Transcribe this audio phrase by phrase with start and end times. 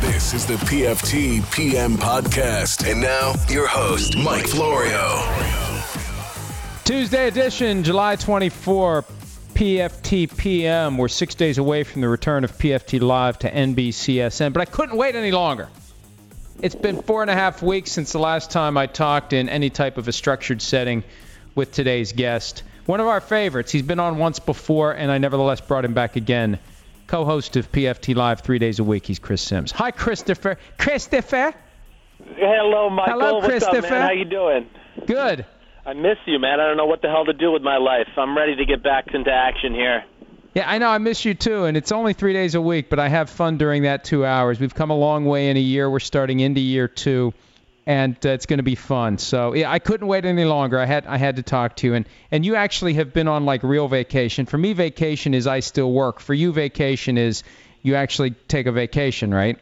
[0.00, 2.88] This is the PFT PM podcast.
[2.88, 5.24] And now, your host, Mike Florio.
[6.84, 9.04] Tuesday edition, July 24,
[9.54, 10.98] PFT PM.
[10.98, 14.96] We're six days away from the return of PFT Live to NBCSN, but I couldn't
[14.96, 15.68] wait any longer.
[16.62, 19.68] It's been four and a half weeks since the last time I talked in any
[19.68, 21.02] type of a structured setting
[21.56, 22.62] with today's guest.
[22.86, 23.72] One of our favorites.
[23.72, 26.60] He's been on once before, and I nevertheless brought him back again
[27.08, 29.06] co-host of PFT Live three days a week.
[29.06, 29.72] He's Chris Simms.
[29.72, 30.58] Hi, Christopher.
[30.78, 31.54] Christopher.
[32.36, 33.20] Hello, Michael.
[33.20, 33.94] Hello, Christopher.
[33.94, 34.02] up?
[34.02, 34.68] How you doing?
[35.06, 35.44] Good.
[35.84, 36.60] I miss you, man.
[36.60, 38.08] I don't know what the hell to do with my life.
[38.16, 40.04] I'm ready to get back into action here.
[40.54, 40.88] Yeah, I know.
[40.88, 43.58] I miss you too, and it's only three days a week, but I have fun
[43.58, 44.60] during that two hours.
[44.60, 45.88] We've come a long way in a year.
[45.88, 47.32] We're starting into year two,
[47.88, 49.16] and uh, it's going to be fun.
[49.16, 50.78] So yeah, I couldn't wait any longer.
[50.78, 53.46] I had I had to talk to you, and and you actually have been on
[53.46, 54.44] like real vacation.
[54.44, 56.20] For me, vacation is I still work.
[56.20, 57.42] For you, vacation is
[57.82, 59.58] you actually take a vacation, right?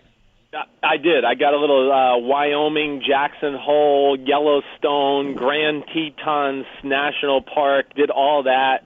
[0.82, 1.24] I- did.
[1.24, 7.94] I got a little uh, Wyoming, Jackson Hole, Yellowstone, Grand Tetons National Park.
[7.94, 8.78] Did all that,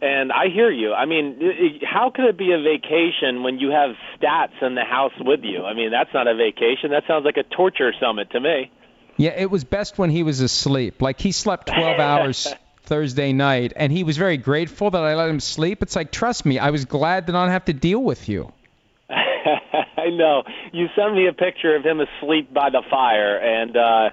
[0.00, 0.94] and I hear you.
[0.94, 5.12] I mean, how could it be a vacation when you have stats in the house
[5.20, 5.64] with you?
[5.64, 6.90] I mean, that's not a vacation.
[6.90, 8.70] That sounds like a torture summit to me.
[9.18, 11.02] Yeah, it was best when he was asleep.
[11.02, 15.28] Like he slept 12 hours Thursday night, and he was very grateful that I let
[15.28, 15.82] him sleep.
[15.82, 18.52] It's like, trust me, I was glad to not have to deal with you.
[19.10, 20.44] I know.
[20.72, 24.10] You sent me a picture of him asleep by the fire, and uh,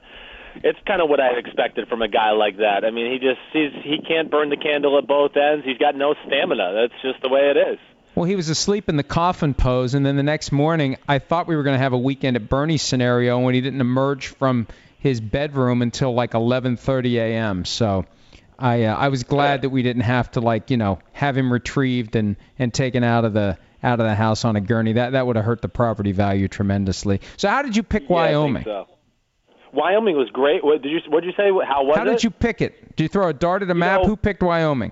[0.55, 2.83] it's kind of what I expected from a guy like that.
[2.83, 5.65] I mean, he just he's, he can't burn the candle at both ends.
[5.65, 6.73] He's got no stamina.
[6.73, 7.79] That's just the way it is.
[8.15, 11.47] Well, he was asleep in the coffin pose, and then the next morning, I thought
[11.47, 14.67] we were going to have a weekend at Bernie scenario when he didn't emerge from
[15.05, 17.63] his bedroom until like 11:30 a.m.
[17.63, 18.05] So,
[18.57, 21.53] I uh, I was glad that we didn't have to like you know have him
[21.53, 24.93] retrieved and and taken out of the out of the house on a gurney.
[24.93, 27.21] That that would have hurt the property value tremendously.
[27.37, 28.63] So, how did you pick Yeah, I think Wyoming?
[28.63, 28.87] so.
[29.73, 30.63] Wyoming was great.
[30.65, 31.49] What did you what did you say?
[31.67, 32.05] How was How it?
[32.05, 32.95] did you pick it?
[32.95, 34.01] Did you throw a dart at a map?
[34.01, 34.91] know- Who picked Wyoming?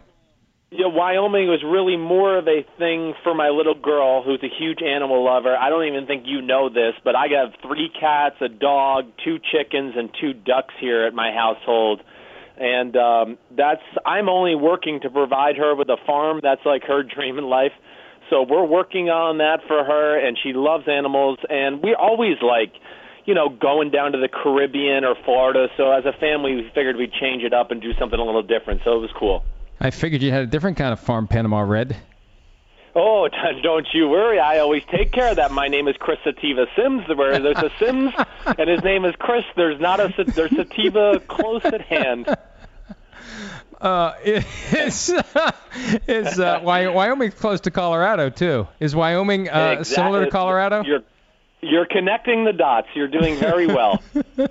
[0.73, 4.81] Yeah, Wyoming was really more of a thing for my little girl who's a huge
[4.81, 5.55] animal lover.
[5.55, 9.37] I don't even think you know this, but I got three cats, a dog, two
[9.37, 12.01] chickens, and two ducks here at my household.
[12.57, 16.39] And um that's I'm only working to provide her with a farm.
[16.41, 17.73] That's like her dream in life.
[18.31, 22.73] So we're working on that for her and she loves animals and we always like
[23.25, 25.67] you know, going down to the Caribbean or Florida.
[25.77, 28.43] So as a family, we figured we'd change it up and do something a little
[28.43, 28.81] different.
[28.83, 29.45] So it was cool.
[29.83, 31.97] I figured you had a different kind of farm, Panama Red.
[32.95, 33.27] Oh,
[33.63, 34.39] don't you worry.
[34.39, 35.51] I always take care of that.
[35.51, 37.03] My name is Chris Sativa Simms.
[37.13, 38.13] Where there's a Simms
[38.45, 42.33] and his name is Chris, there's not a there's Sativa close at hand.
[43.81, 45.13] Uh, is
[46.07, 48.65] is uh, Wy- Wyoming's close to Colorado too?
[48.79, 50.83] Is Wyoming uh, Exact- similar to Colorado?
[50.85, 51.01] You're
[51.61, 52.87] you're connecting the dots.
[52.93, 54.01] You're doing very well.
[54.37, 54.45] Hey,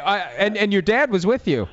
[0.00, 1.68] I, and and your dad was with you.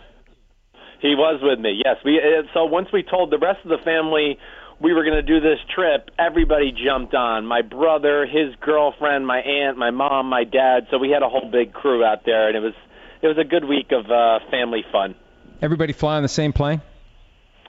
[1.05, 1.81] He was with me.
[1.85, 1.97] Yes.
[2.03, 4.39] We uh, so once we told the rest of the family
[4.79, 7.45] we were going to do this trip, everybody jumped on.
[7.45, 10.87] My brother, his girlfriend, my aunt, my mom, my dad.
[10.91, 12.73] So we had a whole big crew out there, and it was
[13.21, 15.15] it was a good week of uh, family fun.
[15.61, 16.81] Everybody fly on the same plane.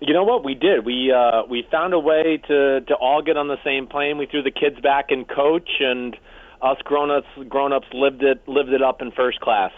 [0.00, 0.84] You know what we did?
[0.84, 4.18] We uh, we found a way to to all get on the same plane.
[4.18, 6.16] We threw the kids back in coach, and
[6.60, 9.72] us grown ups grown ups lived it lived it up in first class.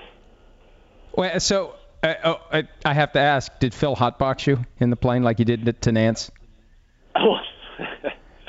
[1.16, 4.96] Wait, so uh, oh, I, I have to ask: Did Phil hotbox you in the
[4.96, 6.30] plane like you did to Nantz?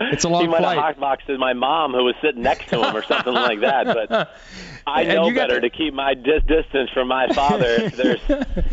[0.01, 0.77] It's a long he might flight.
[0.77, 3.85] have hotboxed my mom, who was sitting next to him, or something like that.
[3.85, 4.29] But
[4.87, 7.89] I know better the- to keep my dis- distance from my father.
[7.95, 8.21] There's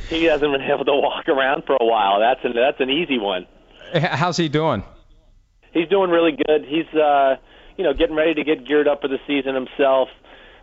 [0.08, 2.20] he hasn't been able to walk around for a while.
[2.20, 3.46] That's an that's an easy one.
[3.92, 4.84] How's he doing?
[5.72, 6.64] He's doing really good.
[6.64, 7.36] He's uh,
[7.76, 10.08] you know getting ready to get geared up for the season himself.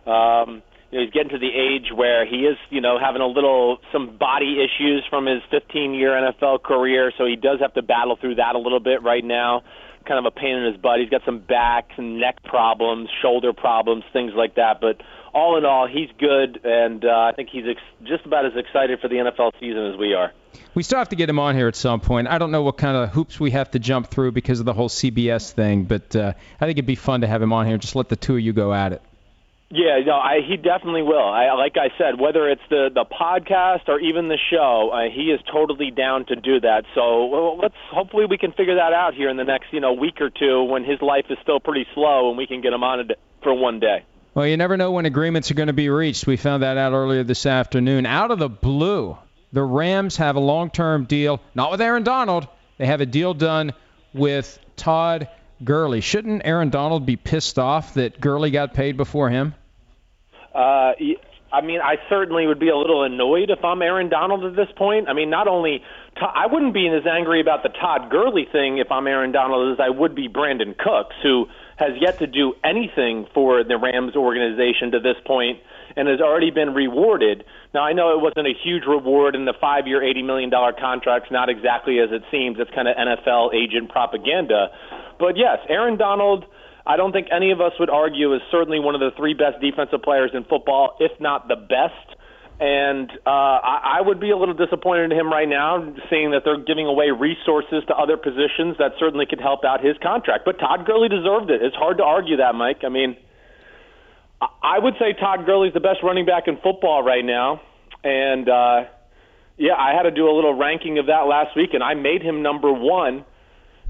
[0.06, 0.62] Um,
[0.94, 3.78] you know, he's getting to the age where he is, you know, having a little
[3.90, 8.36] some body issues from his 15-year NFL career, so he does have to battle through
[8.36, 9.62] that a little bit right now.
[10.06, 11.00] Kind of a pain in his butt.
[11.00, 14.80] He's got some back and neck problems, shoulder problems, things like that.
[14.80, 15.00] But
[15.32, 19.00] all in all, he's good, and uh, I think he's ex- just about as excited
[19.00, 20.32] for the NFL season as we are.
[20.76, 22.28] We still have to get him on here at some point.
[22.28, 24.74] I don't know what kind of hoops we have to jump through because of the
[24.74, 27.78] whole CBS thing, but uh, I think it'd be fun to have him on here.
[27.78, 29.02] Just let the two of you go at it.
[29.74, 31.18] Yeah, no, I, he definitely will.
[31.18, 35.32] I, like I said, whether it's the the podcast or even the show, uh, he
[35.32, 36.84] is totally down to do that.
[36.94, 39.92] So well, let's hopefully we can figure that out here in the next you know
[39.92, 42.84] week or two when his life is still pretty slow and we can get him
[42.84, 44.04] on it for one day.
[44.32, 46.24] Well, you never know when agreements are going to be reached.
[46.24, 48.06] We found that out earlier this afternoon.
[48.06, 49.18] Out of the blue,
[49.52, 52.46] the Rams have a long term deal, not with Aaron Donald.
[52.78, 53.72] They have a deal done
[54.12, 55.26] with Todd
[55.64, 56.00] Gurley.
[56.00, 59.52] Shouldn't Aaron Donald be pissed off that Gurley got paid before him?
[60.54, 60.92] Uh,
[61.54, 64.68] I mean, I certainly would be a little annoyed if I'm Aaron Donald at this
[64.76, 65.08] point.
[65.08, 65.82] I mean, not only
[66.16, 69.78] I wouldn't be as angry about the Todd Gurley thing if I'm Aaron Donald as
[69.80, 71.46] I would be Brandin Cooks, who
[71.76, 75.60] has yet to do anything for the Rams organization to this point
[75.96, 77.44] and has already been rewarded.
[77.72, 81.48] Now, I know it wasn't a huge reward, and the five-year, $80 million contract's not
[81.48, 82.58] exactly as it seems.
[82.58, 84.70] It's kind of NFL agent propaganda.
[85.20, 86.46] But yes, Aaron Donald–
[86.86, 89.60] I don't think any of us would argue is certainly one of the three best
[89.60, 92.20] defensive players in football, if not the best.
[92.60, 96.42] And uh, I, I would be a little disappointed in him right now, seeing that
[96.44, 100.44] they're giving away resources to other positions that certainly could help out his contract.
[100.44, 101.62] But Todd Gurley deserved it.
[101.62, 102.82] It's hard to argue that, Mike.
[102.84, 103.16] I mean,
[104.40, 107.60] I would say Todd Gurley's the best running back in football right now.
[108.04, 108.84] And uh,
[109.56, 112.22] yeah, I had to do a little ranking of that last week, and I made
[112.22, 113.24] him number one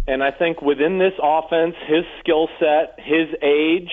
[0.06, 3.90] and I think within this offense, his skill set, his age,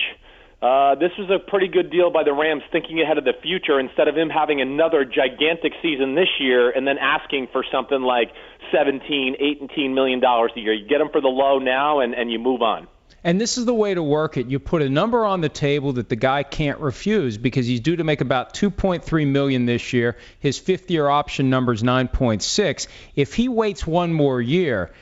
[0.60, 3.80] uh, this was a pretty good deal by the Rams thinking ahead of the future
[3.80, 8.30] instead of him having another gigantic season this year and then asking for something like
[8.70, 10.72] 17, 18 million dollars a year.
[10.72, 12.86] You get him for the low now and, and you move on.
[13.24, 14.46] And this is the way to work it.
[14.46, 17.96] You put a number on the table that the guy can't refuse because he's due
[17.96, 20.16] to make about 2.3 million this year.
[20.40, 22.88] His fifth year option number is 9.6.
[23.14, 24.92] If he waits one more year,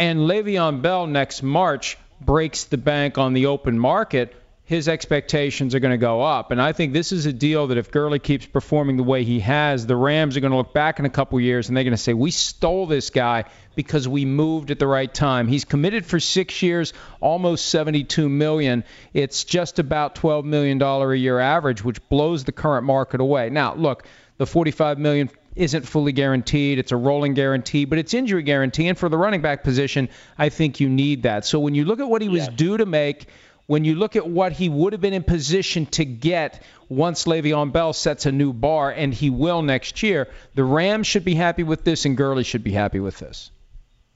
[0.00, 5.78] and Le'Veon Bell next March breaks the bank on the open market, his expectations are
[5.80, 6.52] going to go up.
[6.52, 9.40] And I think this is a deal that if Gurley keeps performing the way he
[9.40, 11.92] has, the Rams are going to look back in a couple years and they're going
[11.92, 13.44] to say, we stole this guy
[13.74, 15.48] because we moved at the right time.
[15.48, 18.84] He's committed for six years, almost 72 million.
[19.12, 23.50] It's just about 12 million dollar a year average, which blows the current market away.
[23.50, 24.06] Now, look,
[24.38, 26.78] the 45 million isn't fully guaranteed.
[26.78, 28.88] It's a rolling guarantee, but it's injury guarantee.
[28.88, 30.08] And for the running back position,
[30.38, 31.44] I think you need that.
[31.44, 32.54] So when you look at what he was yes.
[32.54, 33.26] due to make,
[33.66, 37.72] when you look at what he would have been in position to get once Le'Veon
[37.72, 41.62] Bell sets a new bar, and he will next year, the Rams should be happy
[41.62, 43.52] with this, and Gurley should be happy with this.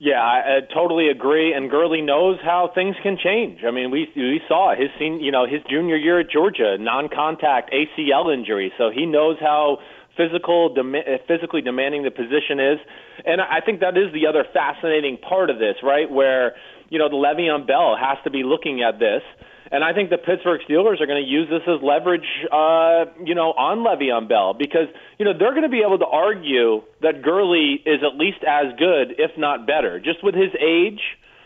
[0.01, 1.55] Yeah, I, I totally agree.
[1.55, 3.61] And Gurley knows how things can change.
[3.65, 7.73] I mean, we we saw his seen, you know, his junior year at Georgia, non-contact
[7.73, 9.79] ACL injury, so he knows how
[10.17, 12.79] physical, dem- uh, physically demanding the position is.
[13.25, 16.11] And I think that is the other fascinating part of this, right?
[16.11, 16.55] Where,
[16.89, 19.23] you know, the Le'Veon Bell has to be looking at this.
[19.73, 23.35] And I think the Pittsburgh Steelers are going to use this as leverage, uh, you
[23.35, 24.87] know, on Le'Veon Bell because,
[25.19, 28.77] you know, they're going to be able to argue that Gurley is at least as
[28.79, 29.99] good, if not better.
[29.99, 31.01] Just with his age,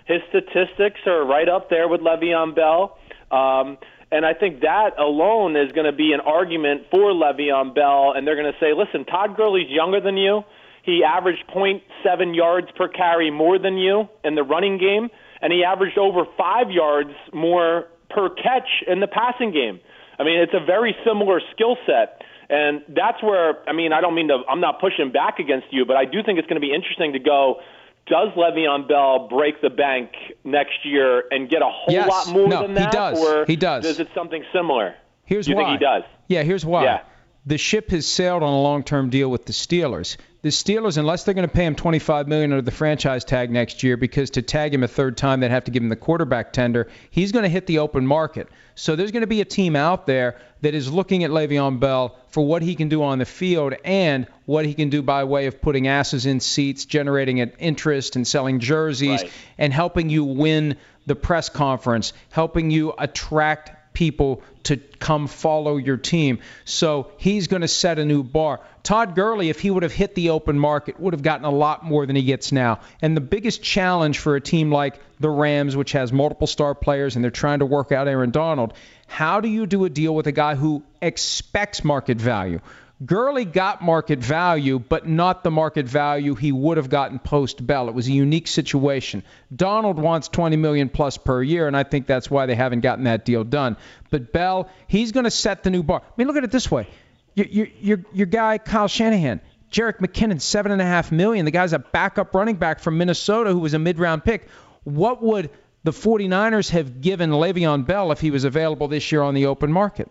[0.07, 2.99] his statistics are right up there with Le'Veon Bell.
[3.31, 3.79] Um,
[4.11, 8.27] and I think that alone is going to be an argument for Le'Veon Bell, and
[8.27, 10.43] they're going to say, listen, Todd Gurley's younger than you.
[10.83, 15.11] He averaged 0.7 yards per carry more than you in the running game,
[15.43, 19.81] and he averaged over five yards more per catch in the passing game.
[20.19, 22.23] I mean, it's a very similar skill set.
[22.49, 25.85] And that's where, I mean, I don't mean to, I'm not pushing back against you,
[25.85, 27.61] but I do think it's going to be interesting to go
[28.09, 30.11] does Le'Veon Bell break the bank
[30.45, 32.09] next year and get a whole yes.
[32.09, 32.93] lot more no, than that?
[32.93, 33.19] He does.
[33.19, 33.85] Or he does.
[33.85, 34.95] Does it something similar?
[35.25, 35.65] Here's you why.
[35.65, 36.03] think he does?
[36.29, 36.85] Yeah, here's why.
[36.85, 37.01] Yeah.
[37.47, 40.17] The ship has sailed on a long-term deal with the Steelers.
[40.43, 43.83] The Steelers, unless they're going to pay him 25 million under the franchise tag next
[43.83, 46.53] year, because to tag him a third time, they'd have to give him the quarterback
[46.53, 46.89] tender.
[47.11, 48.49] He's going to hit the open market.
[48.77, 52.17] So there's going to be a team out there that is looking at Le'Veon Bell
[52.29, 55.47] for what he can do on the field and what he can do by way
[55.47, 59.33] of putting asses in seats, generating an interest and selling jerseys, right.
[59.59, 60.77] and helping you win
[61.07, 66.39] the press conference, helping you attract people to come follow your team.
[66.65, 68.61] So he's going to set a new bar.
[68.83, 71.85] Todd Gurley, if he would have hit the open market, would have gotten a lot
[71.85, 72.81] more than he gets now.
[73.03, 77.17] And the biggest challenge for a team like the Rams, which has multiple star players
[77.17, 78.75] and they're trying to work out Aaron Donald,
[79.07, 82.61] how do you do a deal with a guy who expects market value?
[83.05, 87.89] Gurley got market value, but not the market value he would have gotten post Bell.
[87.89, 89.23] It was a unique situation.
[89.55, 93.05] Donald wants 20 million plus per year, and I think that's why they haven't gotten
[93.05, 93.77] that deal done.
[94.11, 96.03] But Bell, he's going to set the new bar.
[96.05, 96.89] I mean, look at it this way:
[97.35, 99.41] your your your, your guy Kyle Shanahan,
[99.71, 101.45] Jerick McKinnon, seven and a half million.
[101.45, 104.49] The guy's a backup running back from Minnesota who was a mid-round pick.
[104.83, 105.51] What would
[105.85, 109.71] the 49ers have given Le'Veon Bell if he was available this year on the open
[109.71, 110.11] market?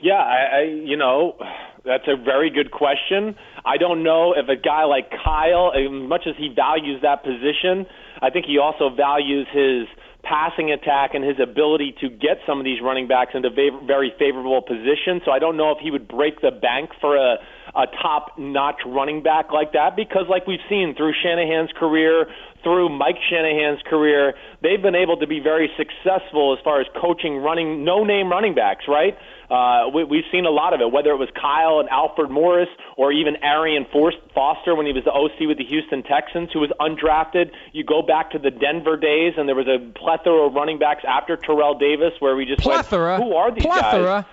[0.00, 1.36] Yeah, I, I you know
[1.84, 3.36] that's a very good question.
[3.64, 7.86] I don't know if a guy like Kyle, as much as he values that position,
[8.22, 9.86] I think he also values his
[10.24, 14.62] passing attack and his ability to get some of these running backs into very favorable
[14.62, 15.20] positions.
[15.24, 17.36] So I don't know if he would break the bank for a
[17.74, 22.26] a top notch running back like that because like we've seen through Shanahan's career,
[22.62, 27.38] through Mike Shanahan's career, they've been able to be very successful as far as coaching
[27.38, 29.14] running no-name running backs, right?
[29.50, 32.68] Uh, we, we've seen a lot of it, whether it was Kyle and Alfred Morris
[32.96, 36.72] or even Arian Foster when he was the OC with the Houston Texans, who was
[36.80, 37.50] undrafted.
[37.72, 41.02] You go back to the Denver days, and there was a plethora of running backs
[41.06, 43.18] after Terrell Davis, where we just plethora.
[43.18, 44.22] went, who are these plethora.
[44.22, 44.24] guys?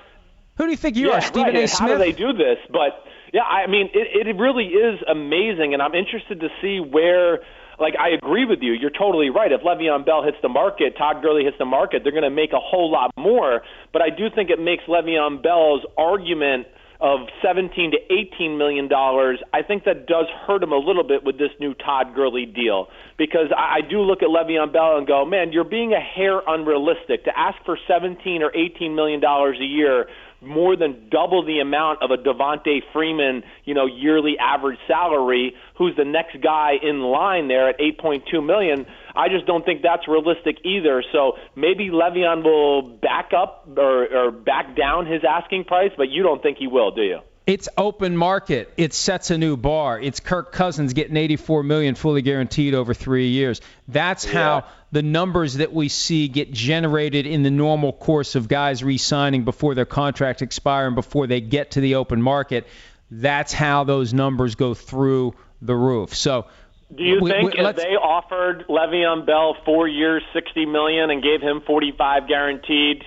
[0.58, 1.64] Who do you think you yeah, are, Stephen right.
[1.64, 1.68] A.
[1.68, 1.90] Smith?
[1.90, 2.58] How do they do this?
[2.70, 3.04] But
[3.34, 7.40] yeah, I mean, it, it really is amazing, and I'm interested to see where.
[7.82, 8.74] Like I agree with you.
[8.74, 9.52] You're totally right.
[9.52, 12.54] If Le'Veon Bell hits the market, Todd Gurley hits the market, they're going to make
[12.54, 13.62] a whole lot more.
[13.92, 16.68] But I do think it makes Le'Veon Bell's argument
[17.02, 21.24] of 17 to 18 million dollars, I think that does hurt him a little bit
[21.24, 25.08] with this new Todd Gurley deal because I, I do look at Le'Veon Bell and
[25.08, 29.58] go, man, you're being a hair unrealistic to ask for 17 or 18 million dollars
[29.60, 30.06] a year
[30.42, 35.96] more than double the amount of a Devonta Freeman, you know, yearly average salary, who's
[35.96, 38.86] the next guy in line there at 8.2 million.
[39.16, 41.04] I just don't think that's realistic either.
[41.12, 46.24] So maybe Le'Veon will back up or, or back down his asking price, but you
[46.24, 47.20] don't think he will, do you?
[47.48, 48.72] It's open market.
[48.78, 50.00] It sets a new bar.
[50.00, 53.62] It's Kirk Cousins getting 84 million fully guaranteed over 3 years.
[53.88, 54.62] That's yeah.
[54.92, 59.74] The numbers that we see get generated in the normal course of guys re-signing before
[59.74, 62.68] their contracts expire and before they get to the open market.
[63.10, 66.16] That's how those numbers go through the roof.
[66.16, 66.48] So
[66.96, 71.24] do you we, think we, if they offered Le'Veon Bell four years, sixty million, and
[71.24, 73.04] gave him forty-five guaranteed,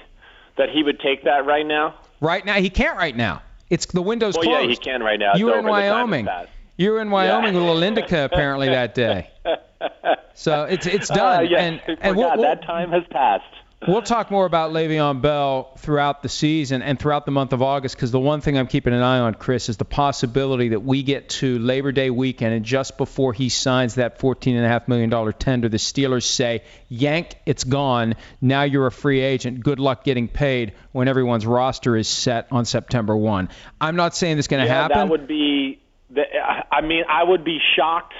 [0.57, 1.95] that he would take that right now?
[2.21, 2.97] Right now, he can't.
[2.97, 4.64] Right now, it's the window's well, closed.
[4.64, 5.33] yeah, he can right now.
[5.35, 5.67] You're in.
[5.67, 6.29] Wyoming.
[6.76, 7.61] You were in Wyoming yeah.
[7.61, 9.31] with Lindica apparently that day.
[10.35, 11.38] So it's it's done.
[11.38, 13.45] Uh, yeah, and and we'll, we'll, that time has passed.
[13.87, 17.95] We'll talk more about Le'Veon Bell throughout the season and throughout the month of August
[17.95, 21.02] because the one thing I'm keeping an eye on, Chris, is the possibility that we
[21.02, 25.76] get to Labor Day weekend and just before he signs that $14.5 million tender, the
[25.76, 28.14] Steelers say, yank, it's gone.
[28.40, 29.62] Now you're a free agent.
[29.62, 33.50] Good luck getting paid when everyone's roster is set on September 1.
[33.83, 34.97] I'm not saying this is going to yeah, happen.
[34.97, 38.15] That would be, I mean, I would be shocked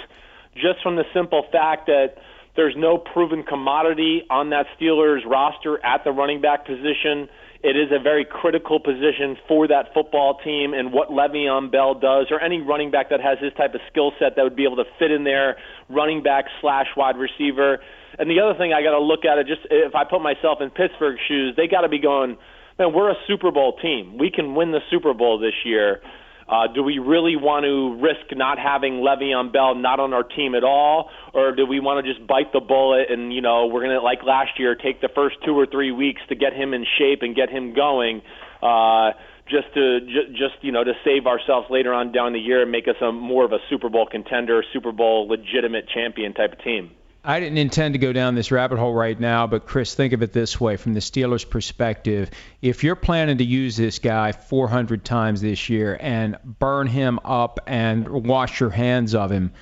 [0.55, 2.17] just from the simple fact that–
[2.57, 7.29] there's no proven commodity on that Steelers roster at the running back position.
[7.65, 12.27] It is a very critical position for that football team, and what Le'Veon Bell does,
[12.31, 14.77] or any running back that has this type of skill set that would be able
[14.77, 15.57] to fit in there,
[15.89, 17.79] running back slash wide receiver.
[18.19, 20.59] And the other thing I got to look at it, just if I put myself
[20.61, 22.37] in Pittsburgh's shoes, they got to be going,
[22.79, 24.19] man, we're a Super Bowl team.
[24.19, 26.03] We can win the Super Bowl this year.
[26.49, 30.55] Uh, do we really want to risk not having Le'Veon Bell not on our team
[30.55, 33.83] at all, or do we want to just bite the bullet and you know we're
[33.83, 36.85] gonna like last year take the first two or three weeks to get him in
[36.99, 38.21] shape and get him going,
[38.63, 39.13] uh,
[39.49, 42.71] just to j- just you know to save ourselves later on down the year and
[42.71, 46.63] make us a more of a Super Bowl contender, Super Bowl legitimate champion type of
[46.63, 46.91] team.
[47.27, 50.23] I didn't intend to go down this rabbit hole right now, but Chris, think of
[50.23, 52.31] it this way from the Steelers' perspective.
[52.61, 57.61] If you're planning to use this guy 400 times this year and burn him up
[57.67, 59.53] and wash your hands of him,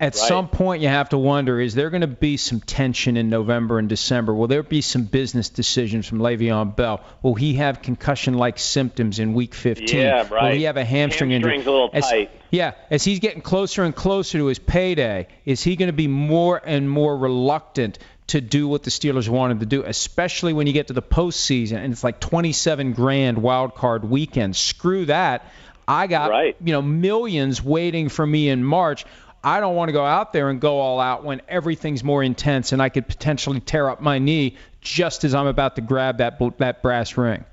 [0.00, 0.28] at right.
[0.28, 3.78] some point you have to wonder is there going to be some tension in November
[3.78, 4.34] and December?
[4.34, 7.04] Will there be some business decisions from Le'Veon Bell?
[7.22, 9.98] Will he have concussion like symptoms in week 15?
[9.98, 10.44] Yeah, right.
[10.44, 11.56] Will he have a hamstring injury?
[11.56, 11.70] injury?
[11.70, 12.30] a little as, tight.
[12.50, 16.08] Yeah, as he's getting closer and closer to his payday, is he going to be
[16.08, 20.72] more and more reluctant to do what the Steelers wanted to do, especially when you
[20.72, 24.56] get to the postseason and it's like 27 grand wild card weekend?
[24.56, 25.44] Screw that.
[25.86, 26.56] I got right.
[26.62, 29.04] you know millions waiting for me in March.
[29.42, 32.72] I don't want to go out there and go all out when everything's more intense
[32.72, 36.38] and I could potentially tear up my knee just as I'm about to grab that
[36.58, 37.44] that brass ring.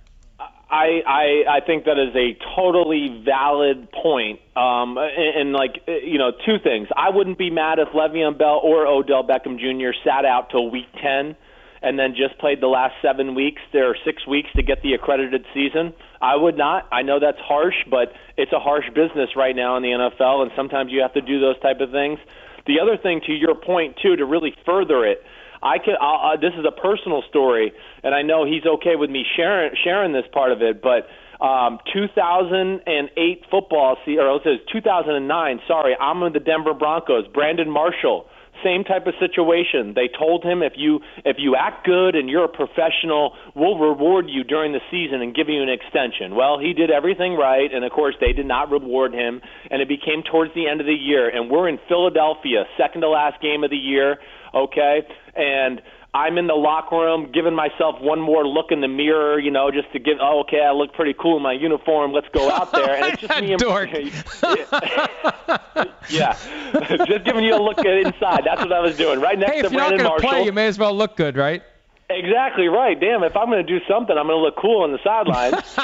[0.69, 4.41] I, I I think that is a totally valid point.
[4.55, 6.89] Um, and, and like you know, two things.
[6.95, 9.97] I wouldn't be mad if Le'Veon Bell or Odell Beckham Jr.
[10.03, 11.37] sat out till week ten
[11.81, 14.93] and then just played the last seven weeks there are six weeks to get the
[14.93, 15.93] accredited season.
[16.21, 16.87] I would not.
[16.91, 20.51] I know that's harsh, but it's a harsh business right now in the NFL, and
[20.55, 22.19] sometimes you have to do those type of things.
[22.65, 25.21] The other thing, to your point too, to really further it,
[25.61, 25.95] I could.
[25.99, 27.71] I'll, uh, this is a personal story,
[28.03, 31.07] and I know he's okay with me sharing sharing this part of it, but.
[31.39, 35.59] Um, 2008 football season, or it says 2009.
[35.67, 37.27] Sorry, I'm in the Denver Broncos.
[37.31, 38.25] Brandon Marshall,
[38.63, 39.93] same type of situation.
[39.95, 44.25] They told him if you if you act good and you're a professional, we'll reward
[44.29, 46.35] you during the season and give you an extension.
[46.35, 49.41] Well, he did everything right, and of course they did not reward him.
[49.69, 53.09] And it became towards the end of the year, and we're in Philadelphia, second to
[53.09, 54.17] last game of the year.
[54.53, 55.01] Okay,
[55.35, 55.81] and
[56.13, 59.69] I'm in the locker room giving myself one more look in the mirror, you know,
[59.71, 62.11] just to give, oh, okay, I look pretty cool in my uniform.
[62.11, 62.95] Let's go out there.
[62.95, 63.89] And it's just me and Dork.
[66.09, 66.35] yeah,
[67.05, 68.43] just giving you a look inside.
[68.45, 69.19] That's what I was doing.
[69.19, 70.29] Right next Hey, to if you're not Brandon Marshall.
[70.29, 71.61] play, you may as well look good, right?
[72.09, 72.99] Exactly right.
[72.99, 75.77] Damn, if I'm going to do something, I'm going to look cool on the sidelines.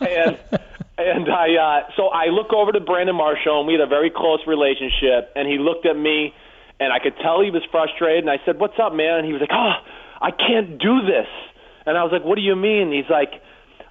[0.00, 0.38] and
[0.98, 4.10] and I uh, so I look over to Brandon Marshall, and we had a very
[4.10, 5.30] close relationship.
[5.36, 6.34] And he looked at me,
[6.78, 8.24] and I could tell he was frustrated.
[8.24, 9.74] And I said, "What's up, man?" And he was like, "Oh,
[10.20, 11.28] I can't do this."
[11.86, 13.42] And I was like, "What do you mean?" He's like.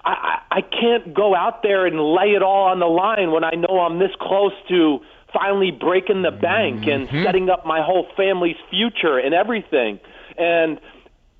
[0.08, 3.44] I, I I can't go out there and lay it all on the line when
[3.44, 5.00] I know I'm this close to
[5.34, 7.24] finally breaking the bank and mm-hmm.
[7.24, 10.00] setting up my whole family's future and everything.
[10.38, 10.80] And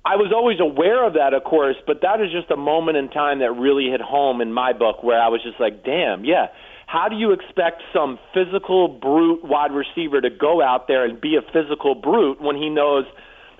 [0.04, 3.08] I was always aware of that, of course, but that is just a moment in
[3.08, 6.46] time that really hit home in my book where I was just like, damn, yeah.
[6.86, 11.36] How do you expect some physical brute wide receiver to go out there and be
[11.36, 13.04] a physical brute when he knows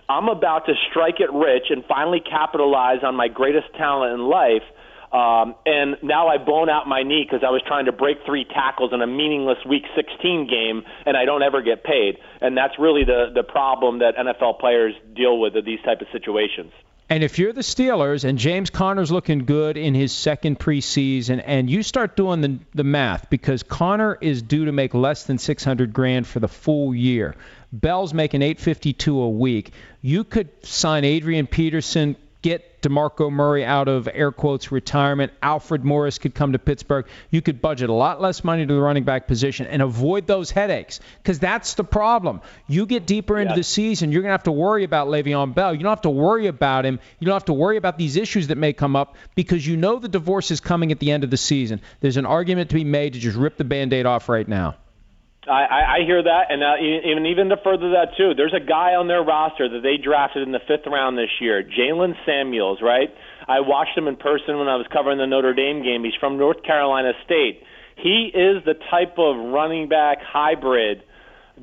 [0.08, 4.62] I'm about to strike it rich and finally capitalize on my greatest talent in life?
[5.12, 8.44] Um, and now I've blown out my knee because I was trying to break three
[8.44, 12.18] tackles in a meaningless Week 16 game, and I don't ever get paid.
[12.40, 16.06] And that's really the the problem that NFL players deal with in these type of
[16.12, 16.72] situations.
[17.08, 21.70] And if you're the Steelers and James Conner's looking good in his second preseason, and
[21.70, 25.92] you start doing the the math because Conner is due to make less than 600
[25.92, 27.36] grand for the full year,
[27.72, 29.72] Bell's making 852 a week.
[30.02, 35.32] You could sign Adrian Peterson, get DeMarco Murray out of air quotes retirement.
[35.42, 37.06] Alfred Morris could come to Pittsburgh.
[37.30, 40.52] You could budget a lot less money to the running back position and avoid those
[40.52, 42.40] headaches because that's the problem.
[42.68, 43.58] You get deeper into Yes.
[43.58, 45.74] the season, you're going to have to worry about Le'Veon Bell.
[45.74, 47.00] You don't have to worry about him.
[47.18, 49.98] You don't have to worry about these issues that may come up because you know
[49.98, 51.80] the divorce is coming at the end of the season.
[52.00, 54.76] There's an argument to be made to just rip the band-aid off right now.
[55.48, 58.98] I, I, hear that, and uh, even even to further that too, there's a guy
[58.98, 62.82] on their roster that they drafted in the fifth round this year, Jaylen Samuels.
[62.82, 63.14] Right?
[63.46, 66.02] I watched him in person when I was covering the Notre Dame game.
[66.02, 67.62] He's from North Carolina State.
[67.96, 71.02] He is the type of running back hybrid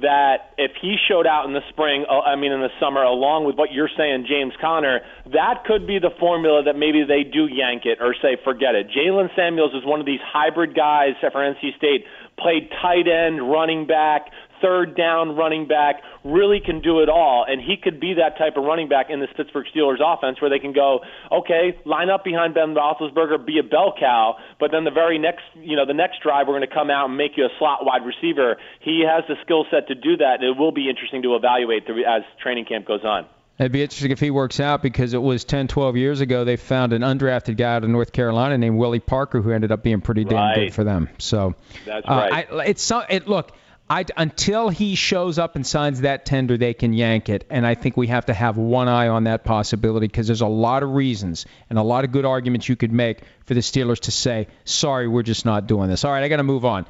[0.01, 3.45] that if he showed out in the spring, uh, I mean in the summer, along
[3.45, 7.45] with what you're saying, James Conner, that could be the formula that maybe they do
[7.45, 8.89] yank it or say forget it.
[8.89, 12.05] Jaylen Samuels is one of these hybrid guys for NC State,
[12.37, 14.27] played tight end, running back,
[14.61, 18.55] third down running back, really can do it all, and he could be that type
[18.55, 22.23] of running back in this Pittsburgh Steelers offense where they can go, okay, line up
[22.23, 25.93] behind Ben Roethlisberger, be a bell cow, but then the very next, you know, the
[25.93, 28.55] next drive we're going to come out and make you a slot wide receiver.
[28.79, 31.83] He has the skill set to do that, and it will be interesting to evaluate
[31.89, 33.27] as training camp goes on.
[33.59, 36.55] It'd be interesting if he works out because it was 10, 12 years ago they
[36.55, 40.01] found an undrafted guy out of North Carolina named Willie Parker who ended up being
[40.01, 40.55] pretty damn Right.
[40.55, 41.07] good for them.
[41.19, 41.53] So
[41.85, 42.47] That's uh, right.
[42.51, 43.51] I, it's so, it look.
[43.89, 47.75] I, until he shows up and signs that tender, they can yank it, and I
[47.75, 50.91] think we have to have one eye on that possibility because there's a lot of
[50.91, 54.47] reasons and a lot of good arguments you could make for the Steelers to say,
[54.63, 56.85] "Sorry, we're just not doing this." All right, I got to move on.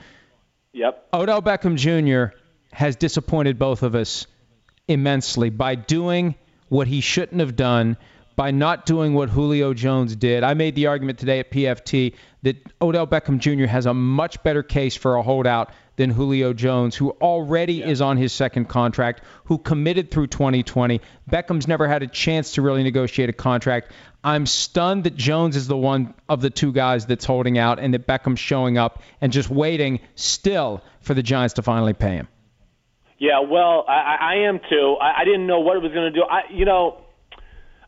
[0.74, 1.08] Yep.
[1.14, 2.36] Odell Beckham Jr.
[2.72, 4.28] has disappointed both of us
[4.88, 6.36] immensely by doing
[6.70, 7.98] what he shouldn't have done,
[8.36, 10.44] by not doing what Julio Jones did.
[10.44, 13.66] I made the argument today at PFT that Odell Beckham Jr.
[13.66, 18.18] has a much better case for a holdout than Julio Jones, who already is on
[18.18, 21.00] his second contract, who committed through 2020.
[21.30, 23.92] Beckham's never had a chance to really negotiate a contract.
[24.24, 27.94] I'm stunned that Jones is the one of the two guys that's holding out and
[27.94, 32.28] that Beckham's showing up and just waiting still for the Giants to finally pay him.
[33.20, 34.98] Yeah, well, I, I am too.
[35.00, 36.24] I, I didn't know what it was going to do.
[36.24, 37.02] I, you know,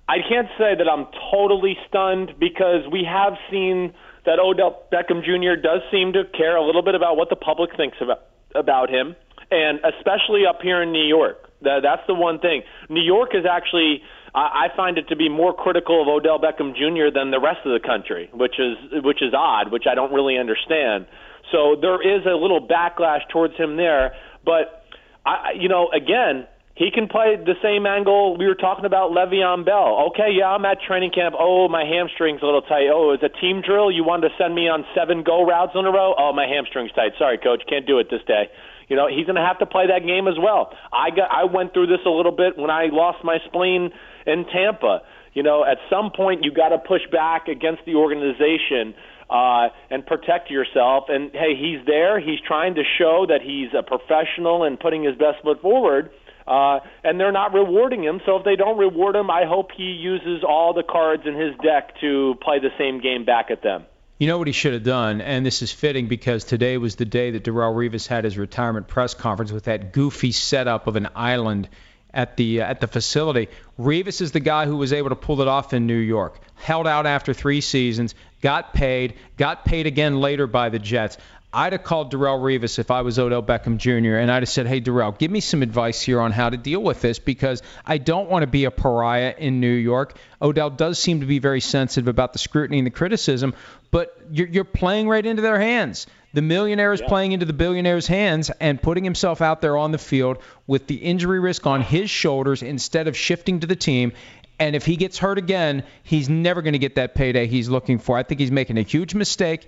[0.07, 3.93] I can't say that I'm totally stunned because we have seen
[4.25, 5.59] that Odell Beckham Jr.
[5.61, 8.21] does seem to care a little bit about what the public thinks about
[8.53, 9.15] about him,
[9.51, 11.51] and especially up here in New York.
[11.61, 12.63] That, that's the one thing.
[12.89, 14.01] New York is actually.
[14.33, 17.09] I I find it to be more critical of Odell Beckham Jr.
[17.13, 20.37] than the rest of the country, which is which is odd, which I don't really
[20.37, 21.07] understand.
[21.51, 24.84] So there is a little backlash towards him there, but
[25.25, 29.65] I, you know, again, he can play the same angle we were talking about Le'Veon
[29.65, 30.11] Bell.
[30.11, 31.33] Okay, yeah, I'm at training camp.
[31.37, 32.91] Oh, my hamstring's a little tight.
[32.91, 33.89] Oh, it's a team drill.
[33.89, 36.13] You wanted to send me on seven go routes in a row?
[36.17, 37.13] Oh, my hamstring's tight.
[37.17, 38.51] Sorry, coach, can't do it this day.
[38.89, 40.75] You know, he's going to have to play that game as well.
[40.91, 43.89] I got, I went through this a little bit when I lost my spleen
[44.27, 45.01] in Tampa.
[45.33, 48.93] You know, at some point you got to push back against the organization
[49.29, 51.05] uh, and protect yourself.
[51.09, 52.19] And hey, he's there.
[52.19, 56.11] He's trying to show that he's a professional and putting his best foot forward.
[56.47, 58.21] Uh, and they're not rewarding him.
[58.25, 61.55] So if they don't reward him, I hope he uses all the cards in his
[61.63, 63.85] deck to play the same game back at them.
[64.19, 67.03] You know what he should have done, and this is fitting because today was the
[67.03, 71.09] day that Darrelle Revis had his retirement press conference with that goofy setup of an
[71.15, 71.67] island
[72.15, 73.49] at the uh, at the facility.
[73.79, 76.39] Revis is the guy who was able to pull it off in New York.
[76.55, 81.17] Held out after three seasons, got paid, got paid again later by the Jets.
[81.53, 84.17] I'd have called Darrelle Revis if I was Odell Beckham Jr.
[84.17, 86.81] and I'd have said, "Hey, Darrelle, give me some advice here on how to deal
[86.83, 90.99] with this because I don't want to be a pariah in New York." Odell does
[90.99, 93.53] seem to be very sensitive about the scrutiny and the criticism,
[93.89, 96.07] but you're, you're playing right into their hands.
[96.35, 97.07] The millionaire is yeah.
[97.07, 100.95] playing into the billionaire's hands and putting himself out there on the field with the
[100.95, 104.11] injury risk on his shoulders instead of shifting to the team.
[104.59, 107.99] And if he gets hurt again, he's never going to get that payday he's looking
[107.99, 108.17] for.
[108.17, 109.65] I think he's making a huge mistake.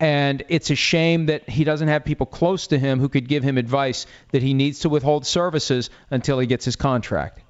[0.00, 3.42] And it's a shame that he doesn't have people close to him who could give
[3.42, 7.40] him advice that he needs to withhold services until he gets his contract.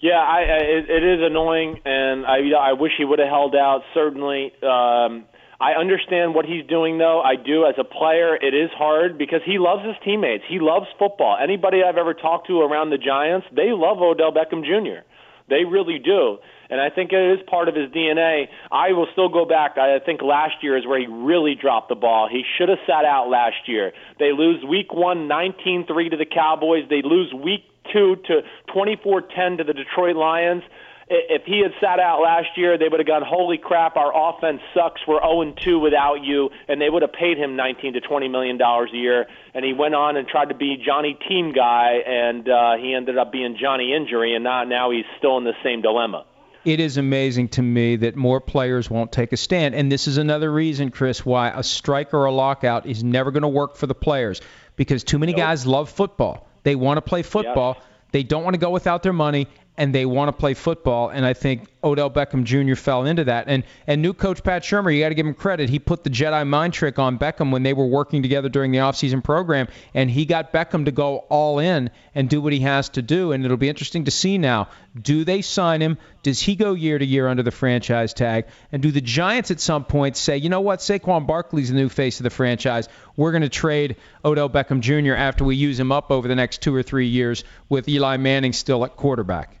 [0.00, 3.56] Yeah, I, I, it, it is annoying, and I, I wish he would have held
[3.56, 3.84] out.
[3.94, 5.24] Certainly, um,
[5.60, 7.22] I understand what he's doing, though.
[7.22, 7.64] I do.
[7.64, 10.44] As a player, it is hard because he loves his teammates.
[10.48, 11.38] He loves football.
[11.42, 15.06] Anybody I've ever talked to around the Giants, they love Odell Beckham Jr.
[15.48, 16.38] They really do.
[16.68, 18.48] And I think it is part of his DNA.
[18.70, 19.78] I will still go back.
[19.78, 22.28] I think last year is where he really dropped the ball.
[22.30, 23.92] He should have sat out last year.
[24.18, 26.84] They lose week one, 19 3 to the Cowboys.
[26.90, 28.42] They lose week two to
[28.72, 30.64] 24 10 to the Detroit Lions
[31.08, 34.60] if he had sat out last year, they would have gone, "Holy crap, our offense
[34.74, 35.06] sucks.
[35.06, 38.58] We're 0 2 without you," and they would have paid him 19 to 20 million
[38.58, 39.26] dollars a year.
[39.54, 43.18] And he went on and tried to be Johnny Team Guy, and uh, he ended
[43.18, 46.24] up being Johnny Injury, and not now he's still in the same dilemma.
[46.64, 50.18] It is amazing to me that more players won't take a stand, and this is
[50.18, 53.86] another reason, Chris, why a strike or a lockout is never going to work for
[53.86, 54.40] the players
[54.74, 55.38] because too many nope.
[55.38, 56.48] guys love football.
[56.64, 57.76] They want to play football.
[57.76, 57.86] Yes.
[58.10, 59.46] They don't want to go without their money,
[59.78, 61.10] and they want to play football.
[61.10, 62.74] And I think Odell Beckham Jr.
[62.74, 63.44] fell into that.
[63.48, 65.68] And and new coach Pat Shurmur, you got to give him credit.
[65.68, 68.78] He put the Jedi mind trick on Beckham when they were working together during the
[68.78, 72.88] offseason program, and he got Beckham to go all in and do what he has
[72.90, 73.32] to do.
[73.32, 74.68] And it'll be interesting to see now.
[75.00, 75.98] Do they sign him?
[76.22, 78.46] Does he go year to year under the franchise tag?
[78.72, 81.90] And do the Giants at some point say, you know what, Saquon Barkley's the new
[81.90, 82.88] face of the franchise.
[83.16, 85.14] We're going to trade Odell Beckham Jr.
[85.14, 88.54] after we use him up over the next two or three years with Eli Manning
[88.54, 89.60] still at quarterback.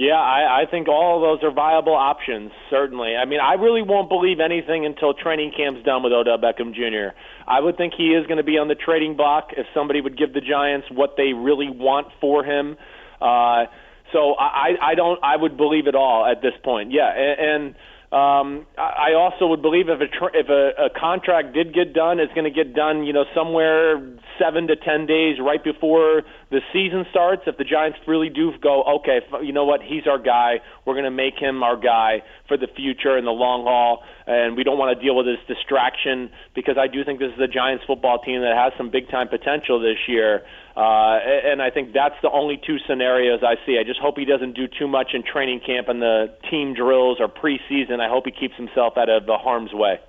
[0.00, 3.16] Yeah, I, I think all of those are viable options, certainly.
[3.16, 7.14] I mean, I really won't believe anything until training camp's done with Odell Beckham Jr.
[7.46, 10.16] I would think he is going to be on the trading block if somebody would
[10.16, 12.78] give the Giants what they really want for him.
[13.20, 13.66] Uh,
[14.10, 16.92] so I, I don't, I would believe it all at this point.
[16.92, 17.74] Yeah, and, and
[18.12, 22.34] um, I also would believe if a if a, a contract did get done, it's
[22.34, 24.02] going to get done, you know, somewhere
[24.36, 27.42] seven to ten days right before the season starts.
[27.46, 30.58] If the Giants really do go, okay, you know what, he's our guy.
[30.84, 34.56] We're going to make him our guy for the future and the long haul, and
[34.56, 37.46] we don't want to deal with this distraction because I do think this is a
[37.46, 40.42] Giants football team that has some big time potential this year.
[40.80, 43.76] Uh, and I think that's the only two scenarios I see.
[43.78, 47.18] I just hope he doesn't do too much in training camp and the team drills
[47.20, 48.00] or preseason.
[48.00, 50.00] I hope he keeps himself out of the harm's way.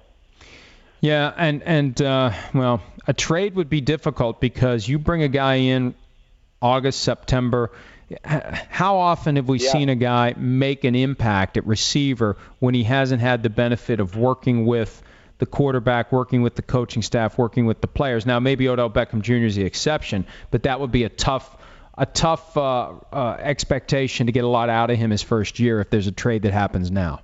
[1.01, 5.55] Yeah, and and uh, well, a trade would be difficult because you bring a guy
[5.55, 5.93] in
[6.61, 7.71] August, September.
[8.23, 9.73] How often have we yeah.
[9.73, 14.15] seen a guy make an impact at receiver when he hasn't had the benefit of
[14.15, 15.03] working with
[15.41, 18.25] the quarterback, working with the coaching staff, working with the players.
[18.25, 19.45] Now, maybe Odell Beckham Jr.
[19.45, 21.57] is the exception, but that would be a tough
[21.97, 25.81] a tough uh, uh, expectation to get a lot out of him his first year
[25.81, 27.19] if there's a trade that happens now.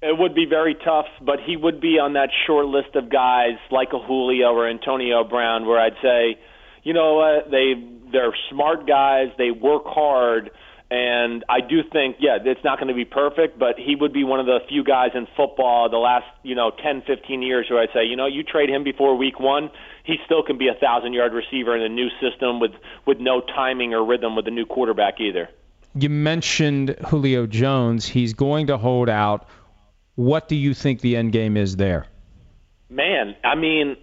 [0.00, 3.58] It would be very tough, but he would be on that short list of guys
[3.70, 6.40] like a Julio or Antonio Brown, where I'd say,
[6.82, 7.74] you know what, they
[8.10, 10.50] they're smart guys, they work hard,
[10.92, 14.24] and I do think, yeah, it's not going to be perfect, but he would be
[14.24, 17.80] one of the few guys in football the last, you know, 10, 15 years where
[17.80, 19.70] I'd say, you know, you trade him before week one,
[20.04, 22.72] he still can be a thousand yard receiver in a new system with
[23.06, 25.48] with no timing or rhythm with the new quarterback either.
[25.94, 28.06] You mentioned Julio Jones.
[28.06, 29.48] He's going to hold out.
[30.16, 32.04] What do you think the end game is there?
[32.90, 33.96] Man, I mean,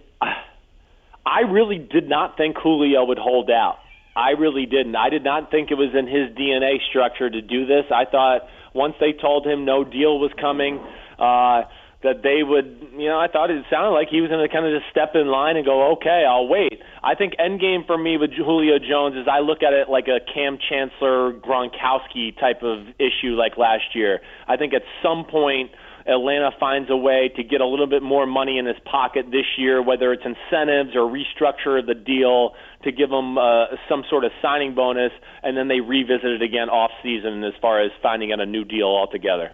[1.24, 3.78] I really did not think Julio would hold out.
[4.16, 4.96] I really didn't.
[4.96, 7.84] I did not think it was in his DNA structure to do this.
[7.90, 8.42] I thought
[8.74, 10.78] once they told him no deal was coming,
[11.18, 11.62] uh,
[12.02, 14.64] that they would, you know, I thought it sounded like he was going to kind
[14.64, 16.80] of just step in line and go, okay, I'll wait.
[17.04, 20.08] I think end game for me with Julio Jones is I look at it like
[20.08, 24.20] a Kam Chancellor Gronkowski type of issue like last year.
[24.48, 25.72] I think at some point
[26.10, 29.46] Atlanta finds a way to get a little bit more money in his pocket this
[29.56, 34.32] year, whether it's incentives or restructure the deal to give him uh, some sort of
[34.42, 38.40] signing bonus, and then they revisit it again off season as far as finding out
[38.40, 39.52] a new deal altogether.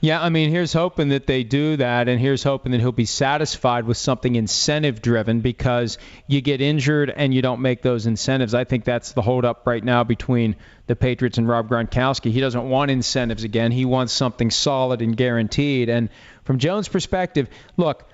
[0.00, 3.06] Yeah, I mean, here's hoping that they do that, and here's hoping that he'll be
[3.06, 8.54] satisfied with something incentive driven because you get injured and you don't make those incentives.
[8.54, 12.30] I think that's the holdup right now between the Patriots and Rob Gronkowski.
[12.30, 13.72] He doesn't want incentives again.
[13.72, 15.88] He wants something solid and guaranteed.
[15.88, 16.10] And
[16.44, 18.08] from Jones' perspective, look,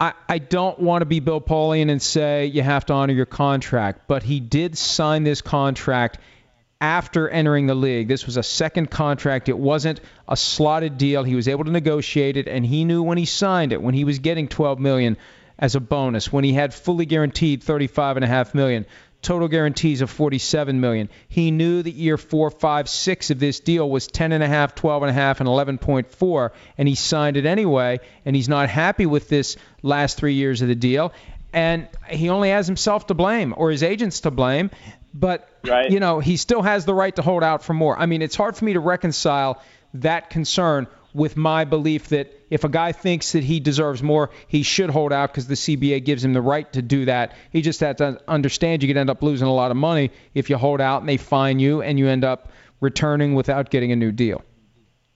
[0.00, 3.26] I, I don't want to be Bill Polian and say you have to honor your
[3.26, 6.18] contract, but he did sign this contract
[6.80, 8.06] after entering the league.
[8.06, 9.48] This was a second contract.
[9.48, 11.24] It wasn't a slotted deal.
[11.24, 14.04] He was able to negotiate it, and he knew when he signed it, when he
[14.04, 15.16] was getting 12 million
[15.58, 18.86] as a bonus, when he had fully guaranteed 35.5 million,
[19.22, 21.08] total guarantees of 47 million.
[21.28, 26.50] He knew that year four, five, six of this deal was 10.5, 12.5, and 11.4,
[26.76, 28.00] and he signed it anyway.
[28.24, 31.12] And he's not happy with this last three years of the deal.
[31.52, 34.70] And he only has himself to blame or his agents to blame
[35.14, 35.90] but right.
[35.90, 37.98] you know he still has the right to hold out for more.
[37.98, 39.62] I mean, it's hard for me to reconcile
[39.94, 44.62] that concern with my belief that if a guy thinks that he deserves more, he
[44.62, 47.34] should hold out because the CBA gives him the right to do that.
[47.50, 50.50] He just has to understand you could end up losing a lot of money if
[50.50, 53.96] you hold out and they fine you and you end up returning without getting a
[53.96, 54.42] new deal.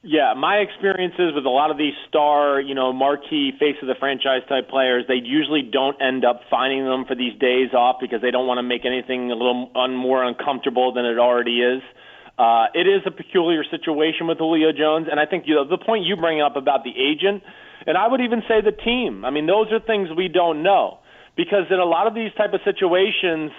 [0.04, 3.94] Yeah, my experiences with a lot of these star, you know, marquee face of the
[4.00, 8.20] franchise type players, they usually don't end up finding them for these days off because
[8.20, 11.82] they don't want to make anything a little un- more uncomfortable than it already is.
[12.38, 15.78] Uh, it is a peculiar situation with Julio Jones, and I think you know the
[15.78, 17.42] point you bring up about the agent,
[17.86, 19.24] and I would even say the team.
[19.24, 20.98] I mean, those are things we don't know
[21.36, 23.52] because in a lot of these type of situations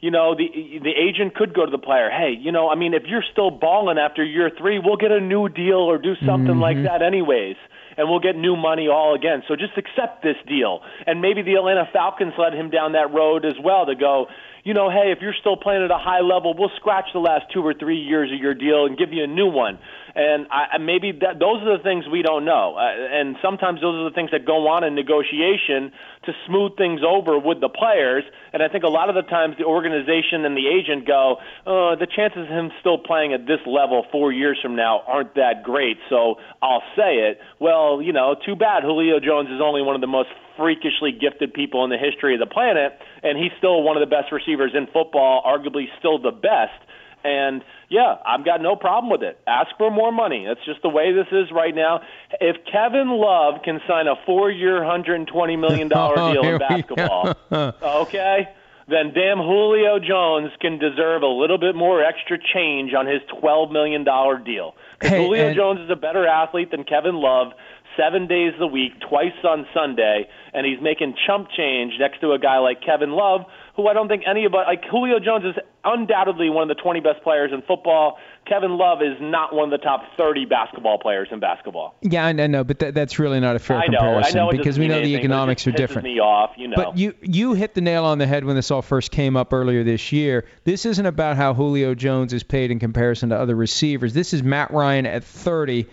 [0.00, 0.48] you know, the
[0.82, 3.50] the agent could go to the player, hey, you know, I mean, if you're still
[3.50, 6.60] balling after year three, we'll get a new deal or do something mm-hmm.
[6.60, 7.56] like that, anyways,
[7.98, 9.42] and we'll get new money all again.
[9.46, 13.44] So just accept this deal, and maybe the Atlanta Falcons led him down that road
[13.44, 14.26] as well to go.
[14.64, 17.46] You know, hey, if you're still playing at a high level, we'll scratch the last
[17.52, 19.78] two or three years of your deal and give you a new one
[20.14, 22.76] and I, maybe that, those are the things we don't know.
[22.76, 25.92] Uh, and sometimes those are the things that go on in negotiation
[26.26, 28.24] to smooth things over with the players.
[28.52, 31.94] And I think a lot of the times the organization and the agent go, uh,
[31.96, 35.62] the chances of him still playing at this level four years from now aren't that
[35.62, 35.98] great.
[36.08, 37.40] So I'll say it.
[37.58, 38.82] Well, you know, too bad.
[38.82, 42.40] Julio Jones is only one of the most freakishly gifted people in the history of
[42.40, 42.92] the planet,
[43.22, 46.76] and he's still one of the best receivers in football, arguably still the best.
[47.24, 49.40] And yeah, I've got no problem with it.
[49.46, 50.44] Ask for more money.
[50.46, 52.00] That's just the way this is right now.
[52.40, 56.58] If Kevin Love can sign a four-year, hundred and twenty million dollar oh, deal in
[56.58, 57.34] basketball,
[58.04, 58.48] okay,
[58.88, 63.70] then damn Julio Jones can deserve a little bit more extra change on his twelve
[63.70, 64.74] million dollar deal.
[65.00, 67.52] Hey, Julio and- Jones is a better athlete than Kevin Love
[68.00, 72.38] seven days a week, twice on Sunday, and he's making chump change next to a
[72.38, 73.42] guy like Kevin Love,
[73.76, 77.22] who I don't think anybody like Julio Jones is undoubtedly one of the 20 best
[77.22, 78.18] players in football.
[78.46, 81.94] Kevin Love is not one of the top 30 basketball players in basketball.
[82.00, 84.50] Yeah, I know, but that, that's really not a fair I know, comparison I know
[84.50, 86.04] because we know anything, the economics are different.
[86.04, 86.76] Me off, you know.
[86.76, 89.52] But you you hit the nail on the head when this all first came up
[89.52, 90.46] earlier this year.
[90.64, 94.14] This isn't about how Julio Jones is paid in comparison to other receivers.
[94.14, 95.86] This is Matt Ryan at 30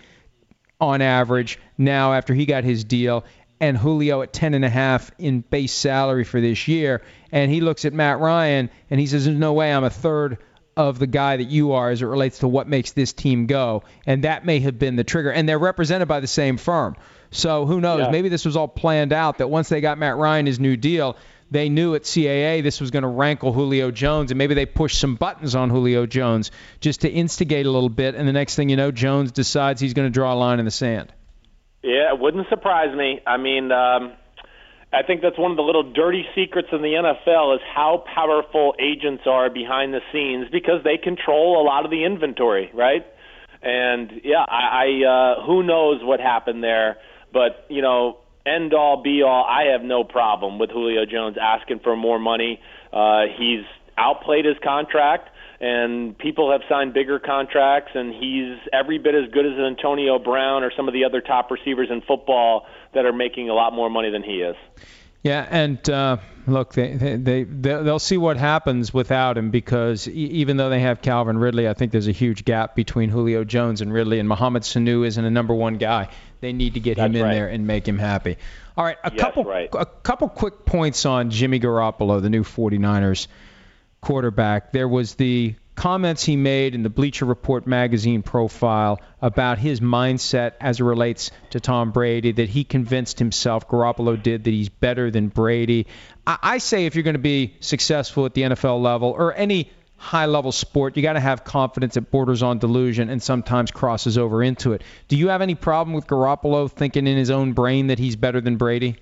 [0.80, 3.24] on average now after he got his deal
[3.60, 7.60] and Julio at 10 and a half in base salary for this year and he
[7.60, 10.38] looks at Matt Ryan and he says there's no way I'm a third
[10.76, 13.82] of the guy that you are as it relates to what makes this team go.
[14.06, 16.94] And that may have been the trigger and they're represented by the same firm.
[17.32, 18.02] So who knows?
[18.02, 18.10] Yeah.
[18.10, 21.16] maybe this was all planned out that once they got Matt Ryan his new deal
[21.50, 24.98] they knew at CAA this was going to rankle Julio Jones, and maybe they pushed
[24.98, 28.14] some buttons on Julio Jones just to instigate a little bit.
[28.14, 30.64] And the next thing you know, Jones decides he's going to draw a line in
[30.64, 31.12] the sand.
[31.82, 33.20] Yeah, it wouldn't surprise me.
[33.26, 34.12] I mean, um,
[34.92, 38.74] I think that's one of the little dirty secrets in the NFL is how powerful
[38.78, 43.06] agents are behind the scenes because they control a lot of the inventory, right?
[43.62, 46.98] And yeah, I, I uh, who knows what happened there,
[47.32, 49.44] but you know, end all be all.
[49.44, 52.60] I have no problem with Julio Jones asking for more money.
[52.92, 53.64] Uh, he's
[53.96, 59.44] outplayed his contract, and people have signed bigger contracts, and he's every bit as good
[59.44, 63.50] as Antonio Brown or some of the other top receivers in football that are making
[63.50, 64.56] a lot more money than he is.
[65.22, 70.56] Yeah, and uh, look, they, they they they'll see what happens without him because even
[70.56, 73.92] though they have Calvin Ridley, I think there's a huge gap between Julio Jones and
[73.92, 76.08] Ridley, and Mohamed Sanu isn't a number one guy.
[76.40, 77.34] They need to get That's him in right.
[77.34, 78.36] there and make him happy.
[78.76, 79.68] All right, a yes, couple right.
[79.72, 83.26] a couple quick points on Jimmy Garoppolo, the new 49ers
[84.00, 84.72] quarterback.
[84.72, 90.54] There was the comments he made in the Bleacher Report magazine profile about his mindset
[90.60, 95.08] as it relates to Tom Brady, that he convinced himself, Garoppolo did, that he's better
[95.12, 95.86] than Brady.
[96.26, 99.70] I, I say if you're going to be successful at the NFL level or any
[99.96, 100.96] high level sport.
[100.96, 104.82] You got to have confidence that borders on delusion and sometimes crosses over into it.
[105.08, 108.40] Do you have any problem with Garoppolo thinking in his own brain that he's better
[108.40, 108.96] than Brady?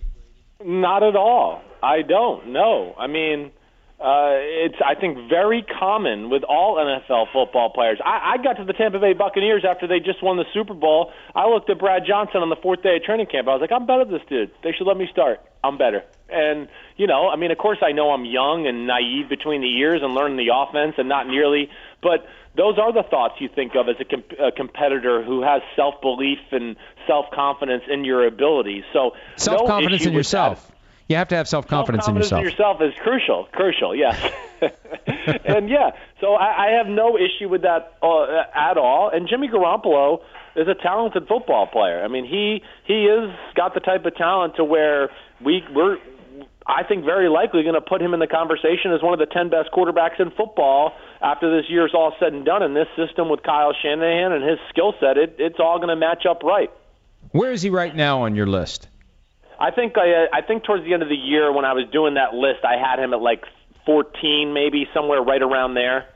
[0.63, 1.63] Not at all.
[1.83, 2.49] I don't.
[2.49, 2.95] No.
[2.99, 3.53] I mean,
[3.99, 7.99] uh, it's I think very common with all NFL football players.
[8.05, 11.13] I, I got to the Tampa Bay Buccaneers after they just won the Super Bowl.
[11.35, 13.49] I looked at Brad Johnson on the fourth day of training camp.
[13.49, 14.51] I was like, I'm better than this dude.
[14.63, 15.41] They should let me start.
[15.65, 16.05] I'm better.
[16.29, 19.73] And you know, I mean, of course, I know I'm young and naive between the
[19.81, 21.71] ears and learning the offense and not nearly,
[22.03, 25.63] but those are the thoughts you think of as a, comp- a competitor who has
[25.75, 28.85] self belief and self confidence in your abilities.
[28.93, 30.71] So self confidence no in yourself.
[31.09, 32.41] You have to have self confidence in yourself.
[32.41, 33.49] in yourself is crucial.
[33.53, 34.33] Crucial, yes.
[35.45, 35.91] and yeah,
[36.21, 39.11] so I, I have no issue with that uh, at all.
[39.13, 40.21] And Jimmy Garoppolo
[40.57, 42.03] is a talented football player.
[42.03, 45.99] I mean, he he is got the type of talent to where we we're
[46.67, 49.33] I think very likely going to put him in the conversation as one of the
[49.33, 50.93] 10 best quarterbacks in football
[51.23, 52.63] after this year's all said and done.
[52.63, 55.97] In this system with Kyle Shanahan and his skill set, it, it's all going to
[55.97, 56.71] match up right.
[57.31, 58.89] Where is he right now on your list?
[59.59, 61.85] I think I, uh, I think towards the end of the year when I was
[61.93, 63.45] doing that list, I had him at like
[63.87, 66.07] 14, maybe somewhere right around there.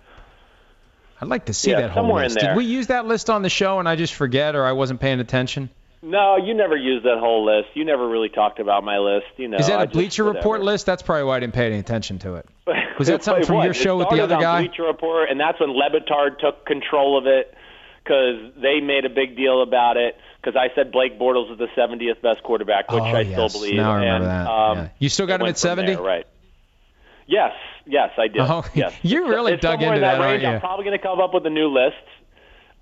[1.20, 2.40] I'd like to see Yeah, that whole somewhere in list.
[2.40, 2.50] there.
[2.55, 5.00] Did we use that list on the show and I just forget or I wasn't
[5.00, 5.70] paying attention?
[6.03, 7.68] No, you never used that whole list.
[7.74, 9.26] You never really talked about my list.
[9.37, 10.64] You know, Is that I a just- Bleacher Report whatever.
[10.64, 10.87] list?
[10.87, 12.46] That's probably why I didn't pay any attention to it.
[12.98, 13.64] Was that something from what?
[13.64, 14.66] your show it with the other guy?
[14.66, 17.55] Bleacher Report, and that's when Le Batard took control of it
[18.02, 20.16] because they made a big deal about it.
[20.40, 23.32] Because I said Blake Bortles is the 70th best quarterback, which oh, I yes.
[23.32, 23.76] still believe.
[23.76, 24.50] Now I remember and, that.
[24.50, 24.88] Um, yeah.
[24.98, 25.94] You still got him at from 70?
[25.94, 26.26] there, right?
[27.26, 27.52] Yes,
[27.86, 28.40] yes, I did.
[28.40, 28.94] Oh, yes.
[29.02, 30.42] you really it's dug into in that, that, aren't range.
[30.42, 30.48] you?
[30.48, 31.96] I'm probably going to come up with a new list.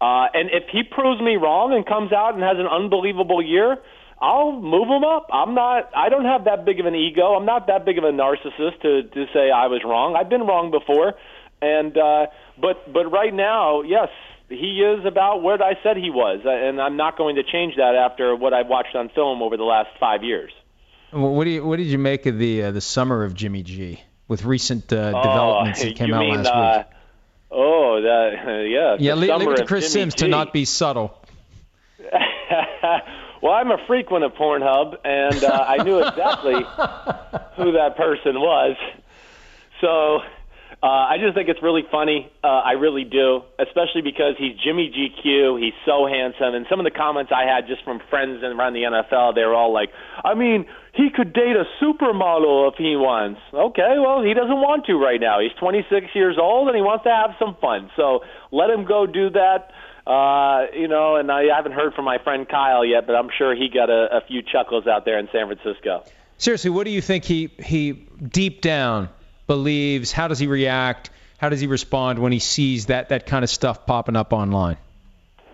[0.01, 3.79] Uh, and if he proves me wrong and comes out and has an unbelievable year,
[4.21, 5.29] I'll move him up.
[5.33, 5.91] I'm not.
[5.95, 7.35] I don't have that big of an ego.
[7.35, 10.17] I'm not that big of a narcissist to to say I was wrong.
[10.17, 11.15] I've been wrong before,
[11.63, 12.27] and uh,
[12.61, 14.09] but but right now, yes,
[14.49, 17.95] he is about where I said he was, and I'm not going to change that
[17.95, 20.53] after what I've watched on film over the last five years.
[21.11, 24.01] What, do you, what did you make of the uh, the summer of Jimmy G
[24.27, 26.99] with recent uh, Oh, developments that came out mean, last uh, week?
[27.51, 28.97] Oh, that yeah.
[28.99, 30.25] Yeah, the leave, leave it to Chris Jimmy Sims G.
[30.25, 31.15] to not be subtle.
[33.43, 36.55] well, I'm a frequent of Pornhub, and uh, I knew exactly
[37.57, 38.77] who that person was.
[39.81, 40.21] So
[40.81, 42.31] uh, I just think it's really funny.
[42.43, 45.61] Uh, I really do, especially because he's Jimmy GQ.
[45.61, 48.87] He's so handsome, and some of the comments I had just from friends around the
[48.87, 49.91] NFL, they were all like,
[50.25, 54.87] "I mean, he could date a supermodel if he wants." Okay, well, he doesn't want
[54.87, 55.41] to right now.
[55.41, 57.91] He's 26 years old, and he wants to have some fun.
[57.97, 59.73] So let him go do that.
[60.07, 63.53] Uh, you know, and I haven't heard from my friend Kyle yet, but I'm sure
[63.53, 66.05] he got a, a few chuckles out there in San Francisco.
[66.37, 69.09] Seriously, what do you think he he deep down
[69.49, 70.13] believes?
[70.13, 71.11] How does he react?
[71.39, 74.77] How does he respond when he sees that that kind of stuff popping up online?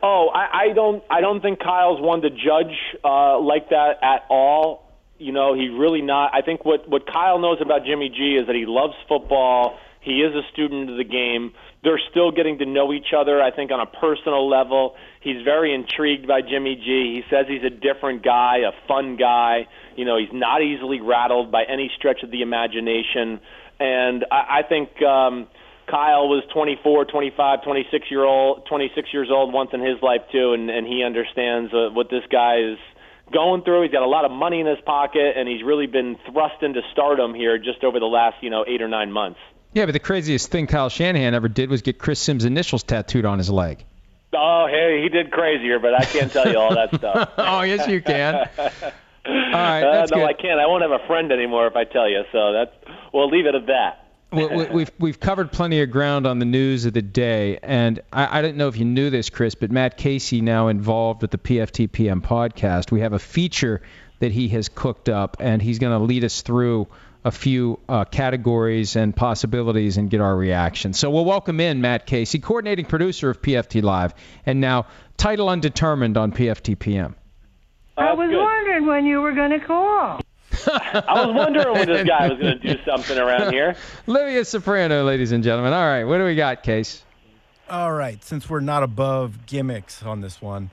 [0.02, 1.02] Oh, I, I don't.
[1.09, 4.92] I don't think Kyle's one to judge uh, like that at all.
[5.18, 6.35] You know, he really not.
[6.35, 9.78] I think what what Kyle knows about Jimmy G is that he loves football.
[10.02, 11.54] He is a student of the game.
[11.83, 13.42] They're still getting to know each other.
[13.42, 17.22] I think on a personal level, he's very intrigued by Jimmy G.
[17.22, 19.66] He says he's a different guy, a fun guy.
[19.96, 23.40] You know, he's not easily rattled by any stretch of the imagination.
[23.85, 25.01] And I, I think.
[25.03, 25.47] Um,
[25.87, 30.55] Kyle was 24, 25, 26 year old, 26 years old once in his life too,
[30.55, 32.79] and and he understands uh, what this guy is
[33.33, 33.83] going through.
[33.83, 36.81] He's got a lot of money in his pocket, and he's really been thrust into
[36.92, 39.40] stardom here just over the last you know eight or nine months.
[39.75, 43.27] Yeah, but the craziest thing Kyle Shanahan ever did was get Chris Sims' initials tattooed
[43.27, 43.85] on his leg.
[44.33, 47.33] Oh, hey, he did crazier, but I can't tell you all that stuff.
[47.37, 48.49] oh, yes, you can.
[49.27, 50.25] All right, Uh, no, good.
[50.25, 50.61] I can't.
[50.61, 52.23] I won't have a friend anymore if I tell you.
[52.33, 52.73] So that's
[53.13, 54.01] we'll leave it at that.
[54.33, 58.01] we, we- we've we've covered plenty of ground on the news of the day, and
[58.13, 61.31] I, I didn't know if you knew this, Chris, but Matt Casey now involved with
[61.31, 62.91] the PFTPM podcast.
[62.91, 63.81] We have a feature
[64.19, 66.89] that he has cooked up, and he's going to lead us through
[67.25, 70.93] a few uh, categories and possibilities and get our reaction.
[70.93, 74.13] So we'll welcome in Matt Casey, coordinating producer of PFT Live,
[74.45, 77.15] and now title undetermined on PFTPM.
[77.96, 78.38] I was good.
[78.42, 80.20] wondering when you were going to call.
[80.66, 83.76] I was wondering when this guy was going to do something around here.
[84.07, 85.72] Livia Soprano, ladies and gentlemen.
[85.72, 87.04] All right, what do we got, Case?
[87.68, 90.70] All right, since we're not above gimmicks on this one,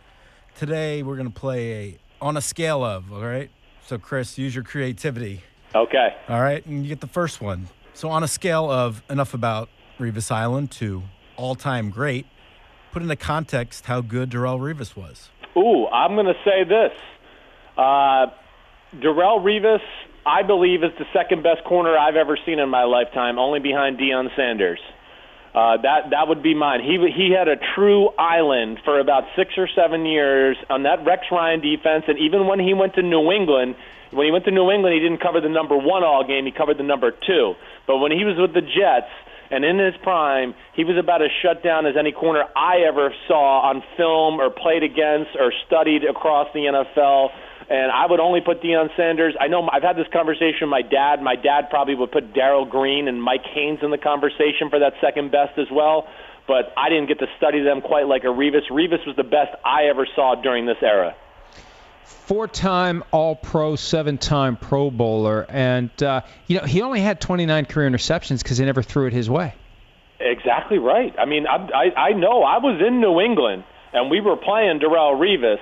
[0.56, 3.50] today we're going to play a on a scale of, all right?
[3.88, 5.42] So Chris, use your creativity.
[5.74, 6.16] Okay.
[6.30, 7.68] All right, and you get the first one.
[7.94, 9.70] So on a scale of enough about
[10.00, 11.02] Revis Island to
[11.36, 12.28] all-time great,
[12.92, 15.30] put into context how good Darrelle Revis was.
[15.58, 16.94] Ooh, I'm going to say this.
[17.78, 18.28] Uh,
[18.96, 19.82] Darrelle Revis,
[20.26, 23.98] I believe, is the second best corner I've ever seen in my lifetime, only behind
[23.98, 24.80] Deion Sanders.
[25.54, 26.80] Uh, that that would be mine.
[26.80, 31.24] He he had a true island for about six or seven years on that Rex
[31.30, 33.76] Ryan defense, and even when he went to New England,
[34.12, 36.46] when he went to New England, he didn't cover the number one all game.
[36.46, 37.56] He covered the number two.
[37.86, 39.12] But when he was with the Jets
[39.52, 43.14] and in his prime, he was about as shut down as any corner I ever
[43.28, 47.30] saw on film or played against or studied across the NFL
[47.72, 49.34] and I would only put Deion Sanders.
[49.40, 51.24] I know I've had this conversation with my dad.
[51.24, 55.00] My dad probably would put Darrell Green and Mike Haynes in the conversation for that
[55.00, 56.04] second best as well.
[56.48, 58.68] But I didn't get to study them quite like a Revis.
[58.70, 61.16] Revis was the best I ever saw during this era.
[62.04, 68.42] Four-time All-Pro, seven-time Pro Bowler, and uh, you know he only had 29 career interceptions
[68.42, 69.54] because he never threw it his way.
[70.20, 71.14] Exactly right.
[71.18, 74.80] I mean, I, I I know I was in New England and we were playing
[74.80, 75.60] Darrelle Revis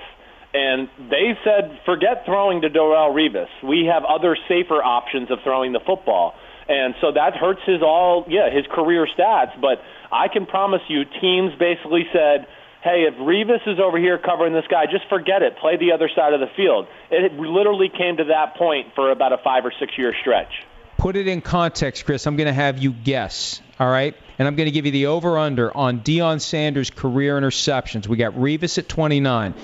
[0.52, 3.48] and they said, forget throwing to Darrelle Revis.
[3.62, 6.34] We have other safer options of throwing the football.
[6.68, 9.60] And so that hurts his all, yeah, his career stats.
[9.60, 12.46] But I can promise you, teams basically said,
[12.82, 15.56] hey, if Revis is over here covering this guy, just forget it.
[15.58, 16.86] Play the other side of the field.
[17.10, 20.52] It literally came to that point for about a five or six year stretch.
[20.96, 22.26] Put it in context, Chris.
[22.26, 24.14] I'm going to have you guess, all right?
[24.38, 28.06] And I'm going to give you the over under on Deion Sanders' career interceptions.
[28.06, 29.54] We got Revis at 29.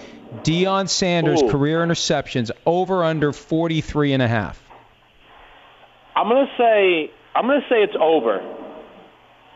[0.42, 1.50] Deion Sanders Ooh.
[1.50, 4.62] career interceptions over under 43 and a half.
[6.14, 8.40] I'm going to say I'm going to say it's over.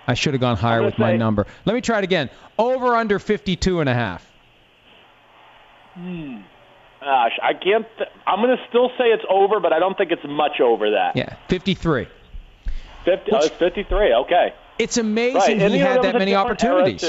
[0.06, 1.46] I should have gone higher with say, my number.
[1.64, 2.30] Let me try it again.
[2.58, 4.26] Over under 52 and a half.
[5.94, 6.38] Hmm.
[7.00, 7.86] Gosh, I can't.
[7.96, 10.90] Th- I'm going to still say it's over, but I don't think it's much over
[10.90, 11.16] that.
[11.16, 12.06] Yeah, 53.
[13.04, 14.14] 50, Which, oh, it's 53.
[14.14, 14.54] Okay.
[14.78, 15.70] It's amazing right.
[15.70, 17.02] he had that many opportunities.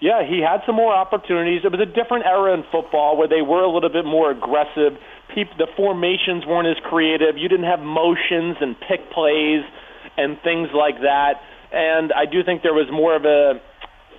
[0.00, 1.60] Yeah, he had some more opportunities.
[1.62, 4.96] It was a different era in football where they were a little bit more aggressive.
[5.34, 7.36] People, the formations weren't as creative.
[7.36, 9.62] You didn't have motions and pick plays
[10.16, 11.42] and things like that.
[11.72, 13.60] And I do think there was more of a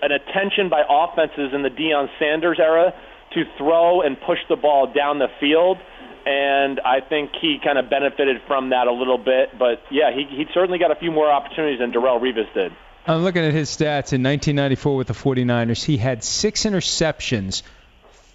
[0.01, 2.93] an attention by offenses in the Deion Sanders era
[3.33, 5.77] to throw and push the ball down the field.
[6.25, 9.57] And I think he kind of benefited from that a little bit.
[9.57, 12.71] But yeah, he, he certainly got a few more opportunities than Darrelle Revis did.
[13.07, 15.83] I'm looking at his stats in 1994 with the 49ers.
[15.83, 17.63] He had six interceptions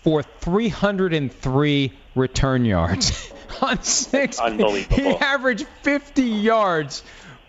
[0.03, 4.41] for 303 return yards on six.
[4.41, 4.97] Unbelievable.
[4.97, 7.05] He averaged 50 yards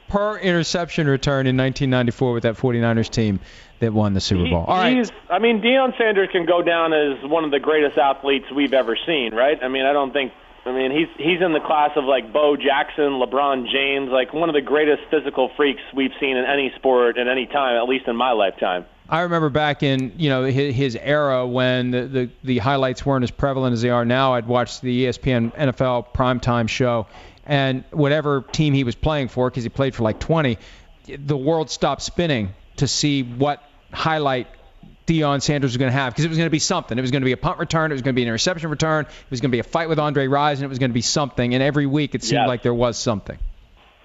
[0.08, 3.40] per interception return in 1994 with that 49ers team
[3.80, 4.66] that won the Super Bowl.
[4.68, 5.12] All right.
[5.30, 8.98] I mean, Deion Sanders can go down as one of the greatest athletes we've ever
[9.06, 9.58] seen, right?
[9.62, 10.32] I mean, I don't think
[10.68, 14.50] I mean, he's he's in the class of like Bo Jackson, LeBron James, like one
[14.50, 18.08] of the greatest physical freaks we've seen in any sport at any time, at least
[18.08, 18.86] in my lifetime.
[19.10, 23.24] I remember back in you know his, his era when the, the the highlights weren't
[23.24, 24.34] as prevalent as they are now.
[24.34, 27.08] I'd watch the ESPN NFL primetime show,
[27.48, 30.58] and whatever team he was playing for, because he played for like 20,
[31.18, 34.48] the world stopped spinning to see what highlight
[35.08, 36.98] Deion Sanders was going to have because it was going to be something.
[36.98, 37.92] It was going to be a punt return.
[37.92, 39.06] It was going to be an interception return.
[39.06, 40.94] It was going to be a fight with Andre Rison, and it was going to
[40.94, 41.54] be something.
[41.54, 42.48] And every week it seemed yes.
[42.48, 43.40] like there was something.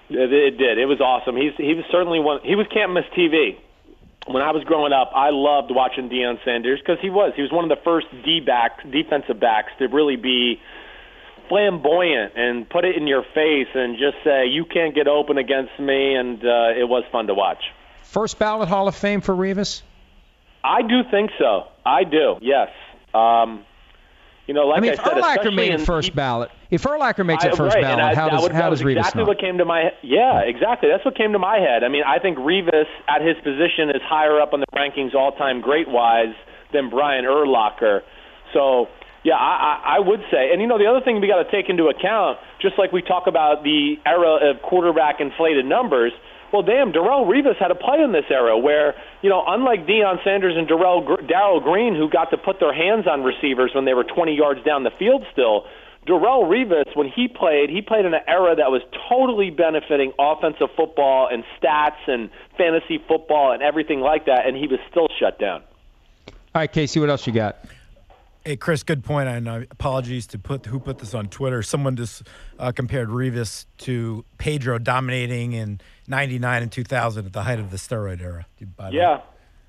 [0.08, 0.78] It, it did.
[0.78, 1.36] It was awesome.
[1.36, 2.40] He's he was certainly one.
[2.44, 3.58] He was can't miss TV.
[4.28, 7.50] When I was growing up, I loved watching Deion Sanders because he was he was
[7.50, 10.60] one of the first D back defensive backs to really be
[11.48, 15.78] flamboyant and put it in your face and just say you can't get open against
[15.78, 17.62] me, and uh, it was fun to watch.
[18.02, 19.82] First ballot Hall of Fame for Revis.
[20.64, 21.64] I do think so.
[21.84, 22.36] I do.
[22.40, 22.68] Yes.
[23.14, 23.64] Um,
[24.46, 27.24] you know, like I mean, I if said, Urlacher made first he, ballot, if Urlacher
[27.24, 29.28] makes it first right, ballot, I, how does would, how does Revis exactly not?
[29.28, 30.88] what came to my yeah, exactly.
[30.90, 31.84] That's what came to my head.
[31.84, 35.60] I mean, I think Revis at his position is higher up on the rankings all-time
[35.60, 36.34] great-wise
[36.72, 38.00] than Brian Urlacher.
[38.52, 38.88] So
[39.24, 41.68] yeah, I, I would say, and you know, the other thing we got to take
[41.68, 46.12] into account, just like we talk about the era of quarterback inflated numbers
[46.52, 50.22] well, damn, Darrelle Revis had a play in this era where, you know, unlike Deion
[50.22, 53.94] Sanders and Darrell Darrell Green, who got to put their hands on receivers when they
[53.94, 55.64] were 20 yards down the field still,
[56.06, 60.68] Darrelle Revis, when he played, he played in an era that was totally benefiting offensive
[60.76, 65.38] football and stats and fantasy football and everything like that, and he was still shut
[65.38, 65.62] down.
[66.28, 67.64] All right, Casey, what else you got?
[68.44, 69.28] Hey, Chris, good point.
[69.28, 71.62] And uh, apologies to put who put this on Twitter.
[71.62, 72.24] Someone just
[72.58, 77.76] uh, compared Revis to Pedro dominating in '99 and 2000 at the height of the
[77.76, 78.46] steroid era.
[78.90, 79.20] yeah,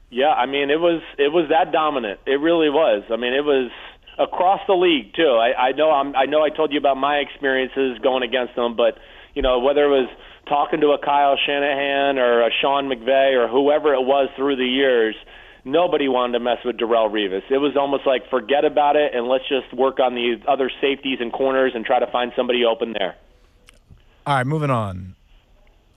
[0.10, 0.32] yeah.
[0.32, 2.20] I mean, it was it was that dominant.
[2.26, 3.04] It really was.
[3.12, 3.70] I mean, it was
[4.18, 5.38] across the league too.
[5.40, 8.76] I, I know I'm, I know I told you about my experiences going against them,
[8.76, 8.98] but
[9.36, 10.10] you know whether it was
[10.48, 14.66] talking to a Kyle Shanahan or a Sean McVay or whoever it was through the
[14.66, 15.16] years
[15.66, 17.44] nobody wanted to mess with Darrelle Revis.
[17.50, 21.20] It was almost like forget about it and let's just work on the other safeties
[21.20, 23.16] and corners and try to find somebody open there.
[24.26, 25.16] All right, moving on.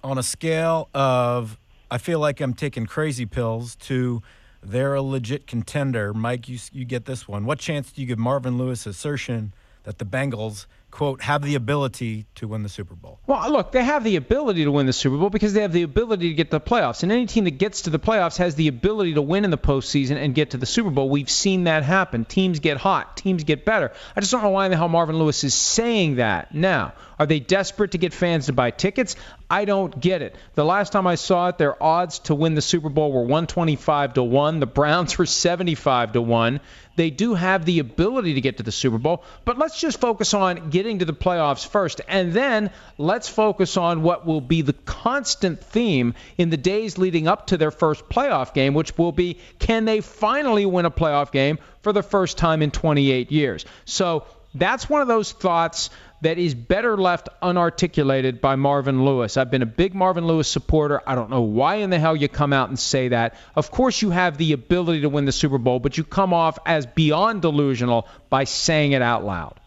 [0.02, 1.58] On a scale of
[1.90, 4.22] I feel like I'm taking crazy pills to
[4.62, 6.12] they're a legit contender.
[6.12, 7.44] Mike, you, you get this one.
[7.44, 9.54] What chance do you give Marvin Lewis' assertion
[9.84, 10.66] that the Bengals,
[10.97, 13.20] quote, have the ability to win the Super Bowl?
[13.26, 15.82] Well, look, they have the ability to win the Super Bowl because they have the
[15.82, 17.03] ability to get to the playoffs.
[17.03, 19.59] And any team that gets to the playoffs has the ability to win in the
[19.59, 21.11] postseason and get to the Super Bowl.
[21.11, 22.24] We've seen that happen.
[22.24, 23.92] Teams get hot, teams get better.
[24.16, 26.94] I just don't know why in the hell Marvin Lewis is saying that now.
[27.18, 29.16] Are they desperate to get fans to buy tickets?
[29.48, 30.36] I don't get it.
[30.54, 34.14] The last time I saw it, their odds to win the Super Bowl were 125
[34.14, 34.60] to 1.
[34.60, 36.60] The Browns were 75 to 1.
[36.96, 40.34] They do have the ability to get to the Super Bowl, but let's just focus
[40.34, 42.00] on getting to the playoffs first.
[42.08, 47.28] And then let's focus on what will be the constant theme in the days leading
[47.28, 51.32] up to their first playoff game, which will be can they finally win a playoff
[51.32, 53.64] game for the first time in 28 years?
[53.84, 55.90] So that's one of those thoughts
[56.22, 59.36] that is better left unarticulated by Marvin Lewis.
[59.36, 61.00] I've been a big Marvin Lewis supporter.
[61.06, 63.34] I don't know why in the hell you come out and say that.
[63.54, 66.58] Of course, you have the ability to win the Super Bowl, but you come off
[66.66, 69.60] as beyond delusional by saying it out loud.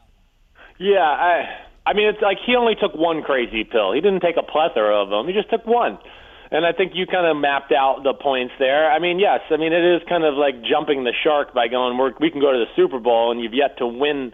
[0.80, 3.94] Yeah, I, I mean, it's like he only took one crazy pill.
[3.94, 5.28] He didn't take a plethora of them.
[5.28, 6.00] He just took one.
[6.52, 8.92] And I think you kind of mapped out the points there.
[8.92, 11.98] I mean, yes, I mean, it is kind of like jumping the shark by going,
[11.98, 14.34] We're, we can go to the Super Bowl, and you've yet to win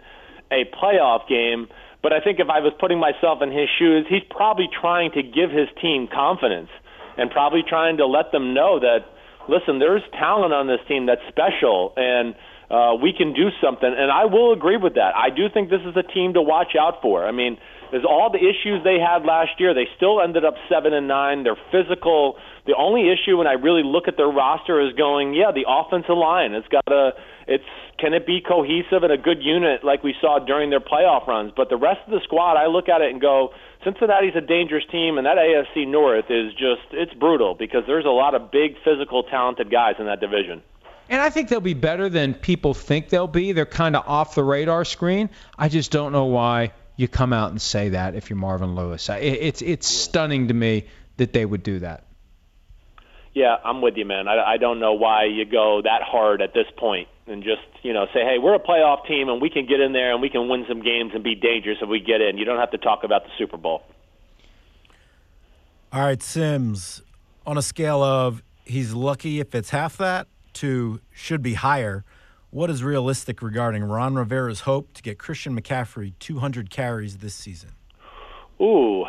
[0.50, 1.68] a playoff game.
[2.02, 5.22] But I think if I was putting myself in his shoes, he's probably trying to
[5.22, 6.68] give his team confidence
[7.16, 9.06] and probably trying to let them know that,
[9.48, 12.34] listen, there's talent on this team that's special and
[12.70, 13.88] uh, we can do something.
[13.88, 15.14] And I will agree with that.
[15.14, 17.26] I do think this is a team to watch out for.
[17.26, 17.58] I mean,
[17.90, 19.72] there's all the issues they had last year.
[19.72, 21.44] They still ended up seven and nine.
[21.44, 22.36] They're physical.
[22.66, 26.16] The only issue when I really look at their roster is going, yeah, the offensive
[26.16, 26.52] line.
[26.52, 27.12] It's got a,
[27.46, 27.64] it's
[27.98, 31.52] can it be cohesive and a good unit like we saw during their playoff runs?
[31.56, 33.50] But the rest of the squad, I look at it and go,
[33.84, 38.10] Cincinnati's a dangerous team, and that AFC North is just it's brutal because there's a
[38.10, 40.62] lot of big, physical, talented guys in that division.
[41.08, 43.52] And I think they'll be better than people think they'll be.
[43.52, 45.30] They're kind of off the radar screen.
[45.56, 49.08] I just don't know why you come out and say that if you're Marvin Lewis.
[49.08, 50.86] It's it's stunning to me
[51.18, 52.04] that they would do that.
[53.36, 54.28] Yeah, I'm with you, man.
[54.28, 57.92] I, I don't know why you go that hard at this point and just you
[57.92, 60.30] know say, hey, we're a playoff team and we can get in there and we
[60.30, 62.38] can win some games and be dangerous if we get in.
[62.38, 63.82] You don't have to talk about the Super Bowl.
[65.92, 67.02] All right, Sims.
[67.46, 72.06] On a scale of he's lucky if it's half that to should be higher,
[72.48, 77.72] what is realistic regarding Ron Rivera's hope to get Christian McCaffrey 200 carries this season?
[78.62, 79.04] Ooh,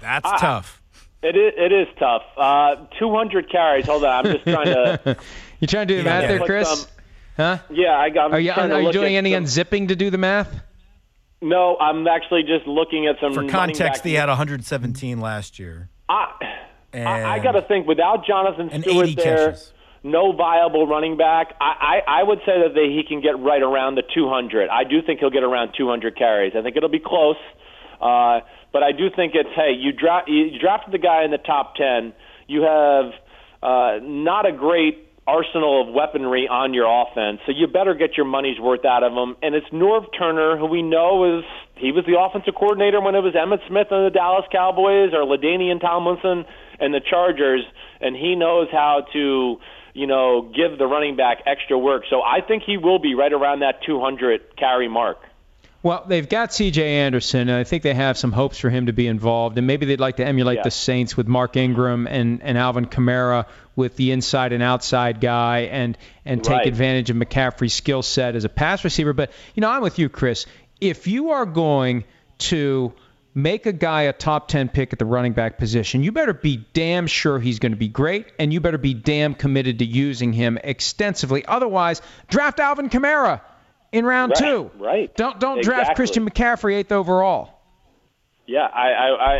[0.00, 0.36] that's ah.
[0.36, 0.82] tough.
[1.20, 2.22] It is, it is tough.
[2.36, 3.86] Uh, 200 carries.
[3.86, 5.16] Hold on, I'm just trying to.
[5.60, 6.70] you trying to do the math there, Chris?
[6.70, 6.88] Um,
[7.36, 7.58] huh?
[7.70, 8.32] Yeah, I got.
[8.32, 10.62] Are you, are you doing any some, unzipping to do the math?
[11.40, 13.34] No, I'm actually just looking at some.
[13.34, 15.88] For context, he had 117 last year.
[16.08, 16.32] I,
[16.94, 19.72] I, I got to think without Jonathan Stewart there, catches.
[20.02, 21.54] no viable running back.
[21.60, 24.68] I, I, I would say that they, he can get right around the 200.
[24.68, 26.54] I do think he'll get around 200 carries.
[26.56, 27.36] I think it'll be close.
[28.00, 28.40] Uh,
[28.72, 31.74] but I do think it's hey, you, dra- you drafted the guy in the top
[31.74, 32.12] ten.
[32.46, 33.12] You have
[33.62, 38.24] uh, not a great arsenal of weaponry on your offense, so you better get your
[38.24, 39.36] money's worth out of him.
[39.42, 41.44] And it's Norv Turner, who we know is
[41.76, 45.28] he was the offensive coordinator when it was Emmitt Smith and the Dallas Cowboys or
[45.28, 46.46] LaDainian Tomlinson
[46.80, 47.62] and the Chargers,
[48.00, 49.56] and he knows how to
[49.92, 52.04] you know give the running back extra work.
[52.08, 55.18] So I think he will be right around that 200 carry mark.
[55.80, 56.82] Well, they've got C.J.
[56.82, 59.58] Anderson, and I think they have some hopes for him to be involved.
[59.58, 60.62] And maybe they'd like to emulate yeah.
[60.64, 65.68] the Saints with Mark Ingram and, and Alvin Kamara with the inside and outside guy,
[65.70, 66.66] and and take right.
[66.66, 69.12] advantage of McCaffrey's skill set as a pass receiver.
[69.12, 70.46] But you know, I'm with you, Chris.
[70.80, 72.04] If you are going
[72.38, 72.92] to
[73.34, 76.66] make a guy a top 10 pick at the running back position, you better be
[76.72, 80.32] damn sure he's going to be great, and you better be damn committed to using
[80.32, 81.44] him extensively.
[81.46, 83.42] Otherwise, draft Alvin Kamara
[83.92, 84.70] in round right, two.
[84.78, 85.16] Right.
[85.16, 85.84] Don't don't exactly.
[85.84, 87.54] draft Christian McCaffrey eighth overall.
[88.46, 89.34] Yeah, I I I,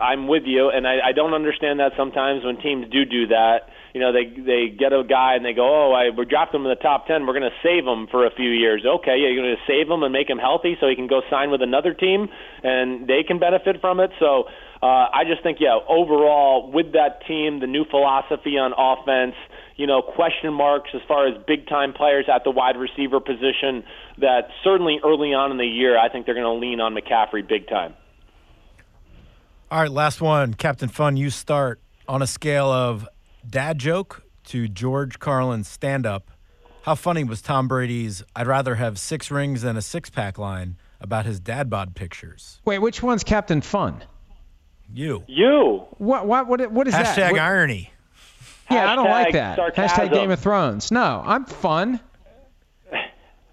[0.00, 3.26] I I'm with you, and I, I don't understand that sometimes when teams do do
[3.28, 3.68] that.
[3.92, 6.66] You know, they they get a guy and they go, oh, I we're drafting him
[6.66, 7.26] in the top ten.
[7.26, 8.86] We're going to save him for a few years.
[8.86, 11.20] Okay, yeah, you're going to save him and make him healthy so he can go
[11.28, 12.28] sign with another team
[12.62, 14.10] and they can benefit from it.
[14.18, 14.48] So
[14.82, 19.36] uh, I just think, yeah, overall with that team, the new philosophy on offense
[19.76, 23.84] you know, question marks as far as big time players at the wide receiver position
[24.18, 27.46] that certainly early on in the year, I think they're going to lean on McCaffrey
[27.46, 27.94] big time.
[29.70, 30.54] All right, last one.
[30.54, 33.08] Captain Fun, you start on a scale of
[33.48, 36.30] dad joke to George Carlin stand up.
[36.82, 40.76] How funny was Tom Brady's I'd rather have six rings than a six pack line
[41.00, 42.60] about his dad bod pictures?
[42.64, 44.02] Wait, which one's Captain Fun?
[44.92, 45.24] You.
[45.26, 45.84] You.
[45.98, 47.16] What what what what is that?
[47.16, 47.90] Hashtag What- irony.
[48.70, 49.56] Yeah, I don't like that.
[49.56, 49.98] sarcasm.
[50.08, 50.90] Hashtag Game of Thrones.
[50.90, 52.00] No, I'm fun.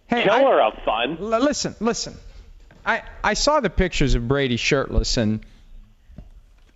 [0.07, 1.18] Hey, I- Killer of fun.
[1.20, 2.16] L- listen, listen.
[2.84, 5.41] I I saw the pictures of Brady shirtless, and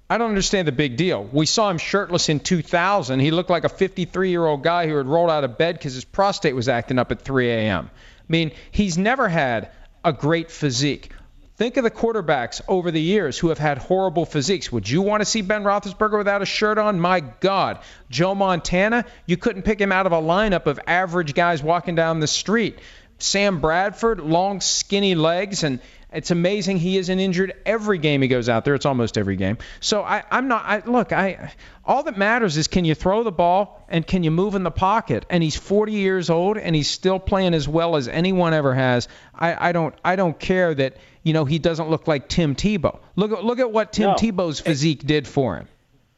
[0.08, 1.24] I don't understand the big deal.
[1.24, 3.20] We saw him shirtless in 2000.
[3.20, 5.96] He looked like a 53 year old guy who had rolled out of bed because
[5.96, 7.90] his prostate was acting up at 3 a.m.
[7.90, 9.72] I mean, he's never had
[10.06, 11.10] a great physique.
[11.56, 14.72] Think of the quarterbacks over the years who have had horrible physiques.
[14.72, 16.99] Would you want to see Ben Roethlisberger without a shirt on?
[16.99, 17.80] My God.
[18.10, 22.20] Joe Montana, you couldn't pick him out of a lineup of average guys walking down
[22.20, 22.80] the street.
[23.20, 25.80] Sam Bradford, long, skinny legs, and
[26.14, 28.76] it's amazing he isn't injured every game he goes out there.
[28.76, 29.57] It's almost every game.
[29.80, 30.64] So I, I'm not.
[30.66, 31.51] I, look, I
[31.86, 34.72] all that matters is can you throw the ball and can you move in the
[34.72, 35.26] pocket?
[35.30, 39.07] And he's 40 years old and he's still playing as well as anyone ever has.
[39.34, 39.95] I, I don't.
[40.05, 42.99] I don't care that you know he doesn't look like Tim Tebow.
[43.16, 44.16] Look at look at what Tim No.
[44.16, 45.68] Tebow's physique did for him.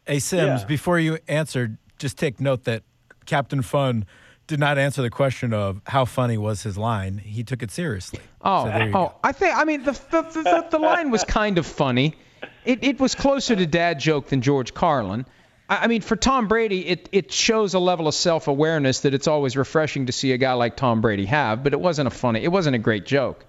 [0.05, 0.67] Hey, Sims, Yeah.
[0.67, 2.83] before you answer, just take note that
[3.25, 4.05] Captain Fun
[4.47, 7.17] did not answer the question of how funny was his line.
[7.17, 8.19] He took it seriously.
[8.41, 9.15] Oh, So oh, go.
[9.23, 9.55] I think.
[9.55, 12.15] I mean, the the, the, the, the line was kind of funny.
[12.63, 15.25] It it was closer to dad joke than George Carlin.
[15.69, 19.27] I, I mean, for Tom Brady, it it shows a level of self-awareness that it's
[19.27, 21.63] always refreshing to see a guy like Tom Brady have.
[21.63, 22.43] But it wasn't a funny.
[22.43, 23.45] It wasn't a great joke.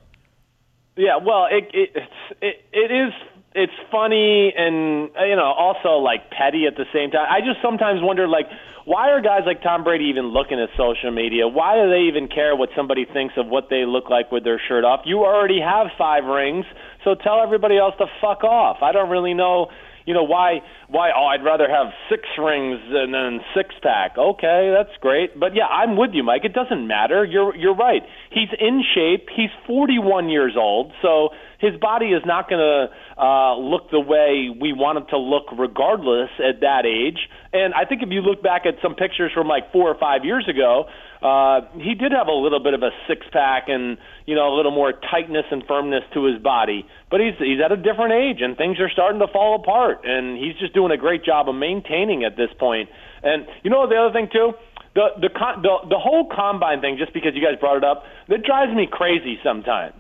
[0.96, 3.12] Yeah, well, it, it it's it, it is
[3.54, 7.26] it's funny and you know also like petty at the same time.
[7.28, 8.46] I just sometimes wonder like
[8.86, 11.48] why are guys like Tom Brady even looking at social media?
[11.48, 14.62] Why do they even care what somebody thinks of what they look like with their
[14.68, 15.00] shirt off?
[15.04, 16.64] You already have five rings,
[17.02, 18.78] so tell everybody else to fuck off.
[18.82, 19.74] I don't really know
[20.06, 24.16] you know why why oh I'd rather have six rings than then six pack.
[24.16, 25.38] Okay, that's great.
[25.38, 26.44] But yeah, I'm with you, Mike.
[26.44, 27.24] It doesn't matter.
[27.24, 28.02] You're you're right.
[28.30, 29.26] He's in shape.
[29.34, 32.86] He's 41 years old, so his body is not going to
[33.16, 37.16] uh, look the way we want it to look, regardless at that age.
[37.52, 40.24] And I think if you look back at some pictures from like four or five
[40.24, 40.84] years ago,
[41.24, 43.96] uh, he did have a little bit of a six pack and
[44.26, 46.84] you know a little more tightness and firmness to his body.
[47.10, 50.04] But he's he's at a different age, and things are starting to fall apart.
[50.04, 52.90] And he's just doing a great job of maintaining at this point.
[53.22, 54.52] And you know the other thing too.
[54.92, 58.44] The the the the whole combine thing, just because you guys brought it up, that
[58.44, 59.96] drives me crazy sometimes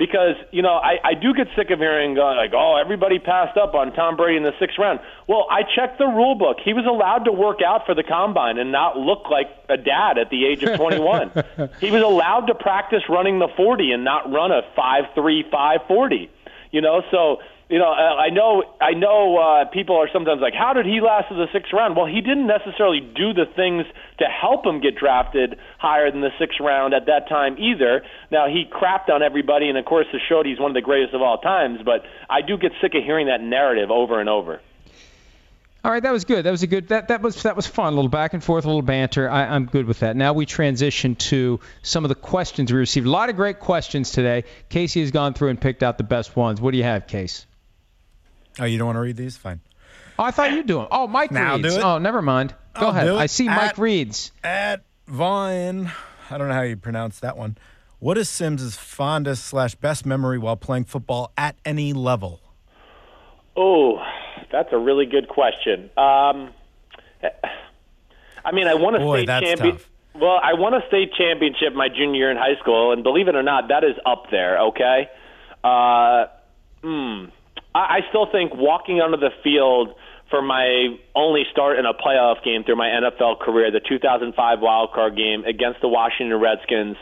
[0.00, 3.58] because you know I, I do get sick of hearing uh, like oh everybody passed
[3.58, 4.98] up on Tom Brady in the sixth round.
[5.28, 6.56] Well, I checked the rule book.
[6.64, 10.16] He was allowed to work out for the combine and not look like a dad
[10.16, 11.32] at the age of 21.
[11.80, 16.30] he was allowed to practice running the 40 and not run a 5.3 540.
[16.72, 17.38] You know, so
[17.70, 21.00] you know uh, I know I know uh, people are sometimes like how did he
[21.00, 21.96] last to the sixth round?
[21.96, 23.86] Well, he didn't necessarily do the things
[24.18, 28.02] to help him get drafted higher than the sixth round at that time either.
[28.30, 31.14] Now he crapped on everybody, and of course it showed he's one of the greatest
[31.14, 31.80] of all times.
[31.84, 34.60] But I do get sick of hearing that narrative over and over.
[35.82, 36.44] All right, that was good.
[36.44, 36.88] That was a good.
[36.88, 37.92] That that was that was fun.
[37.92, 39.30] A little back and forth, a little banter.
[39.30, 40.14] I, I'm good with that.
[40.14, 43.06] Now we transition to some of the questions we received.
[43.06, 44.44] A lot of great questions today.
[44.68, 46.60] Casey has gone through and picked out the best ones.
[46.60, 47.46] What do you have, Case?
[48.58, 49.36] Oh, you don't want to read these?
[49.36, 49.60] Fine.
[50.18, 50.88] Oh, I thought you'd do them.
[50.90, 51.68] Oh, Mike Now reads.
[51.74, 51.84] do it.
[51.84, 52.54] Oh, never mind.
[52.78, 53.08] Go I'll ahead.
[53.10, 54.32] I see Mike reads.
[54.44, 55.90] At Vaughn,
[56.30, 57.56] I don't know how you pronounce that one.
[57.98, 62.40] What is Sims' fondest slash best memory while playing football at any level?
[63.56, 63.98] Oh,
[64.52, 65.90] that's a really good question.
[65.96, 66.50] Um,
[68.44, 69.72] I mean, I want to Boy, state that's champion.
[69.76, 69.90] tough.
[70.14, 73.34] Well, I won a state championship my junior year in high school, and believe it
[73.36, 74.60] or not, that is up there.
[74.68, 75.08] Okay.
[75.62, 76.24] Uh,
[76.82, 77.24] hmm.
[77.74, 79.94] I, I still think walking onto the field
[80.30, 84.92] for my only start in a playoff game through my NFL career, the 2005 wild
[84.92, 86.96] card game against the Washington Redskins.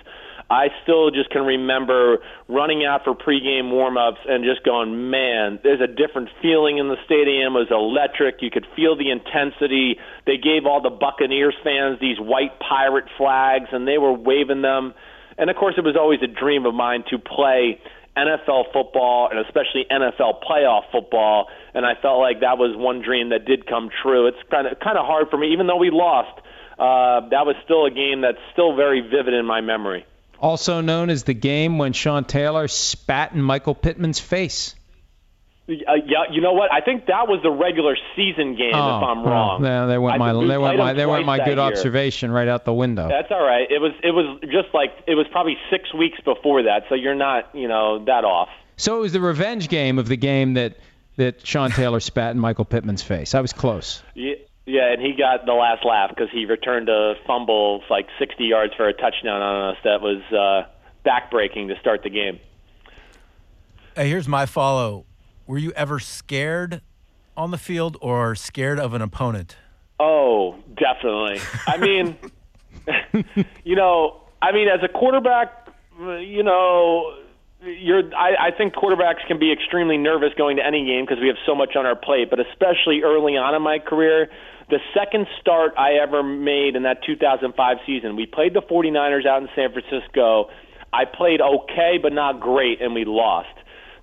[0.51, 5.83] I still just can remember running out for pregame warm-ups and just going, man, there's
[5.83, 7.55] a different feeling in the stadium.
[7.55, 8.41] It was electric.
[8.41, 9.99] You could feel the intensity.
[10.25, 14.95] They gave all the Buccaneers fans these white pirate flags, and they were waving them.
[15.37, 17.79] And of course, it was always a dream of mine to play
[18.27, 21.47] NFL football and especially NFL playoff football.
[21.75, 24.27] And I felt like that was one dream that did come true.
[24.27, 26.41] It's kind of kind of hard for me, even though we lost.
[26.79, 30.07] Uh, that was still a game that's still very vivid in my memory.
[30.41, 34.77] Also known as the game when Sean Taylor spat in Michael Pittman's face.
[35.69, 36.73] Uh, yeah, you know what?
[36.73, 38.71] I think that was the regular season game.
[38.71, 40.97] if I'm oh, wrong, there, there went I my think we there went my them
[40.97, 41.73] there went my good that year.
[41.73, 43.07] observation right out the window.
[43.07, 43.71] That's all right.
[43.71, 47.15] It was it was just like it was probably six weeks before that, so you're
[47.15, 48.49] not you know that off.
[48.79, 50.79] So it was the revenge game of the game that
[51.17, 53.35] that Sean Taylor spat in Michael Pittman's face.
[53.35, 54.03] I was close.
[54.15, 58.43] Yeah, yeah, and he got the last laugh because he returned a fumble like 60
[58.45, 59.77] yards for a touchdown on us.
[59.85, 60.69] That was uh,
[61.07, 62.41] backbreaking to start the game.
[63.95, 65.05] Hey, here's my follow.
[65.49, 66.83] Were you ever scared
[67.35, 69.57] on the field or scared of an opponent?
[69.99, 71.41] Oh, definitely.
[71.67, 72.19] I mean,
[73.65, 77.15] you know, I mean, as a quarterback, you know,
[77.63, 78.15] you're.
[78.15, 81.39] I, I think quarterbacks can be extremely nervous going to any game because we have
[81.47, 82.29] so much on our plate.
[82.29, 84.29] But especially early on in my career,
[84.69, 89.41] the second start I ever made in that 2005 season, we played the 49ers out
[89.41, 90.51] in San Francisco.
[90.93, 93.49] I played okay, but not great, and we lost.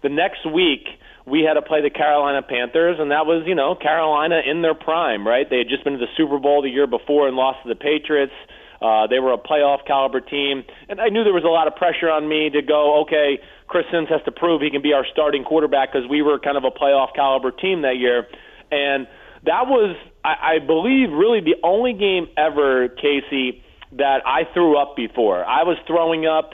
[0.01, 0.87] The next week
[1.25, 4.75] we had to play the Carolina Panthers, and that was, you know, Carolina in their
[4.75, 5.49] prime, right?
[5.49, 7.75] They had just been to the Super Bowl the year before and lost to the
[7.75, 8.33] Patriots.
[8.79, 11.75] Uh, they were a playoff caliber team, and I knew there was a lot of
[11.75, 13.01] pressure on me to go.
[13.01, 16.37] Okay, Chris Sims has to prove he can be our starting quarterback because we were
[16.37, 18.27] kind of a playoff caliber team that year,
[18.69, 19.07] and
[19.45, 23.63] that was, I, I believe, really the only game ever, Casey,
[23.93, 25.43] that I threw up before.
[25.45, 26.53] I was throwing up.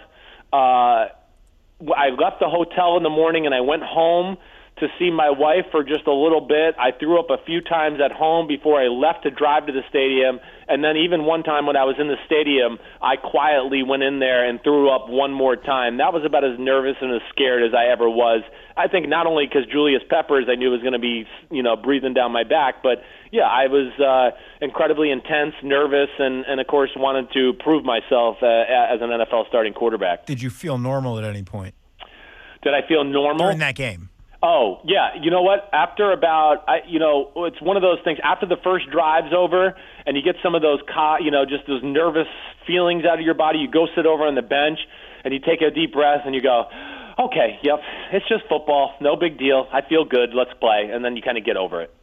[0.54, 1.12] Uh,
[1.90, 4.38] I left the hotel in the morning and I went home
[4.82, 6.76] to see my wife for just a little bit.
[6.78, 9.82] I threw up a few times at home before I left to drive to the
[9.90, 10.40] stadium.
[10.68, 14.20] And then even one time when I was in the stadium, I quietly went in
[14.20, 15.98] there and threw up one more time.
[15.98, 18.44] That was about as nervous and as scared as I ever was.
[18.78, 21.76] I think not only because Julius Peppers I knew was going to be, you know,
[21.76, 26.68] breathing down my back, but yeah, I was uh, incredibly intense, nervous, and, and of
[26.68, 30.26] course wanted to prove myself uh, as an NFL starting quarterback.
[30.26, 31.76] Did you feel normal at any point
[32.64, 33.46] Did I feel normal?
[33.48, 34.10] during that game?
[34.44, 35.70] Oh yeah, you know what?
[35.72, 38.18] After about, I, you know, it's one of those things.
[38.24, 39.76] After the first drive's over,
[40.06, 42.28] and you get some of those, co- you know, just those nervous
[42.66, 44.80] feelings out of your body, you go sit over on the bench,
[45.24, 46.66] and you take a deep breath, and you go,
[47.20, 47.82] okay, yep,
[48.12, 49.68] it's just football, no big deal.
[49.72, 50.34] I feel good.
[50.34, 51.94] Let's play, and then you kind of get over it.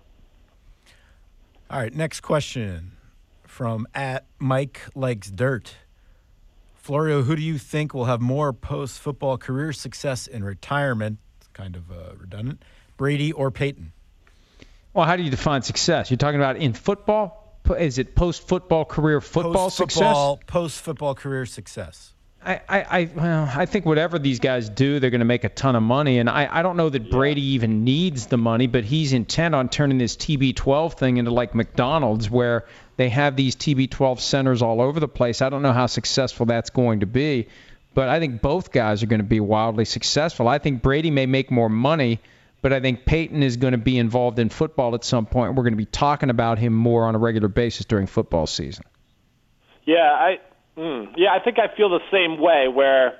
[1.70, 2.92] All right, next question
[3.44, 5.74] from at Mike Likes Dirt.
[6.76, 11.18] Florio, who do you think will have more post football career success in retirement?
[11.58, 12.62] Kind of uh, redundant.
[12.96, 13.92] Brady or Peyton?
[14.94, 16.10] Well, how do you define success?
[16.10, 17.58] You're talking about in football?
[17.78, 19.98] Is it post football career football success?
[19.98, 22.14] Post-football, post-football career success.
[22.42, 25.48] I, I, I, well, I think whatever these guys do, they're going to make a
[25.48, 26.18] ton of money.
[26.18, 29.68] And I, I don't know that Brady even needs the money, but he's intent on
[29.68, 32.64] turning this TB12 thing into like McDonald's, where
[32.96, 35.42] they have these TB12 centers all over the place.
[35.42, 37.48] I don't know how successful that's going to be,
[37.98, 40.46] but I think both guys are going to be wildly successful.
[40.46, 42.20] I think Brady may make more money,
[42.62, 45.56] but I think Peyton is going to be involved in football at some point.
[45.56, 48.84] We're going to be talking about him more on a regular basis during football season.
[49.84, 50.36] Yeah, I
[50.76, 52.68] mm, yeah, I think I feel the same way.
[52.72, 53.18] Where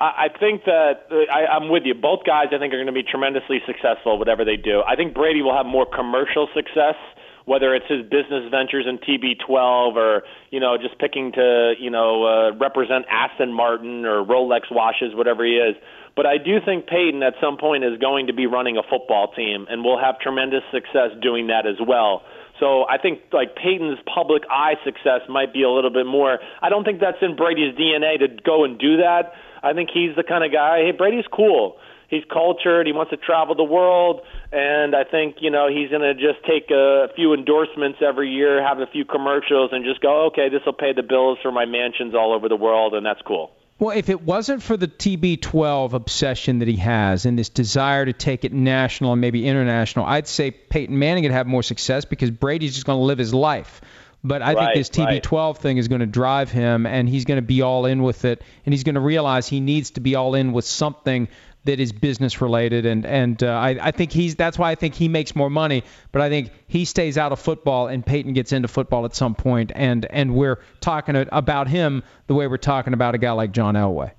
[0.00, 1.94] I, I think that uh, I, I'm with you.
[1.94, 4.82] Both guys, I think, are going to be tremendously successful, whatever they do.
[4.82, 6.96] I think Brady will have more commercial success,
[7.44, 12.24] whether it's his business ventures in TB12 or you know just picking to you know
[12.24, 15.76] uh, represent Aston Martin or Rolex watches, whatever he is.
[16.14, 19.32] But I do think Peyton at some point is going to be running a football
[19.32, 22.22] team and will have tremendous success doing that as well.
[22.60, 26.38] So I think like Peyton's public eye success might be a little bit more.
[26.60, 29.32] I don't think that's in Brady's DNA to go and do that.
[29.62, 30.78] I think he's the kind of guy.
[30.84, 31.76] Hey, Brady's cool.
[32.08, 32.86] He's cultured.
[32.86, 34.20] He wants to travel the world,
[34.52, 38.62] and I think you know he's going to just take a few endorsements every year,
[38.62, 41.64] have a few commercials, and just go, okay, this will pay the bills for my
[41.64, 43.52] mansions all over the world, and that's cool.
[43.78, 48.12] Well, if it wasn't for the TB12 obsession that he has and this desire to
[48.12, 52.30] take it national and maybe international, I'd say Peyton Manning would have more success because
[52.30, 53.80] Brady's just going to live his life.
[54.24, 54.90] But I Right, think this.
[54.90, 58.24] TB12 thing is going to drive him, and he's going to be all in with
[58.24, 61.28] it, and he's going to realize he needs to be all in with something
[61.64, 64.94] that is business related, and and uh, I, I think he's that's why I think
[64.94, 65.84] he makes more money.
[66.10, 69.34] But I think he stays out of football, and Peyton gets into football at some
[69.34, 73.52] point, and and we're talking about him the way we're talking about a guy like
[73.52, 74.12] John Elway.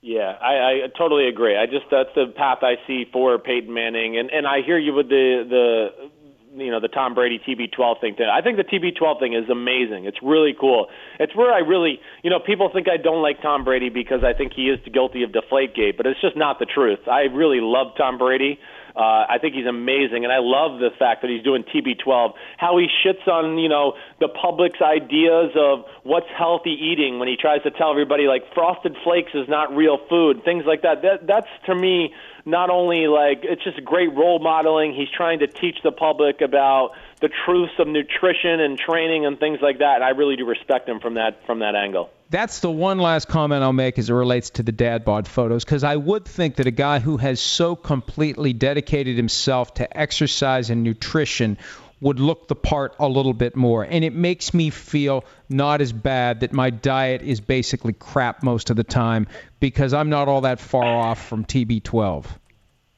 [0.00, 1.56] Yeah, I, I totally agree.
[1.56, 4.94] I just that's the path I see for Peyton Manning, and and I hear you
[4.94, 6.10] with the the
[6.56, 8.16] you know the Tom Brady TB12 thing.
[8.20, 10.04] I think the TB12 thing is amazing.
[10.06, 10.86] It's really cool.
[11.18, 14.32] It's where I really you know people think I don't like Tom Brady because I
[14.32, 17.00] think he is guilty of Deflategate, but it's just not the truth.
[17.10, 18.58] I really love Tom Brady.
[18.96, 22.34] Uh, I think he's amazing, and I love the fact that he's doing TB12.
[22.58, 27.36] How he shits on you know the public's ideas of what's healthy eating when he
[27.36, 31.02] tries to tell everybody like Frosted Flakes is not real food, things like that.
[31.02, 32.14] That that's to me
[32.44, 34.94] not only like it's just great role modeling.
[34.94, 39.60] He's trying to teach the public about the truths of nutrition and training and things
[39.62, 39.96] like that.
[39.96, 42.10] And I really do respect him from that from that angle.
[42.30, 45.64] That's the one last comment I'll make as it relates to the dad bod photos,
[45.64, 50.70] because I would think that a guy who has so completely dedicated himself to exercise
[50.70, 51.58] and nutrition
[52.04, 53.82] would look the part a little bit more.
[53.82, 58.68] And it makes me feel not as bad that my diet is basically crap most
[58.68, 59.26] of the time
[59.58, 62.26] because I'm not all that far off from TB12.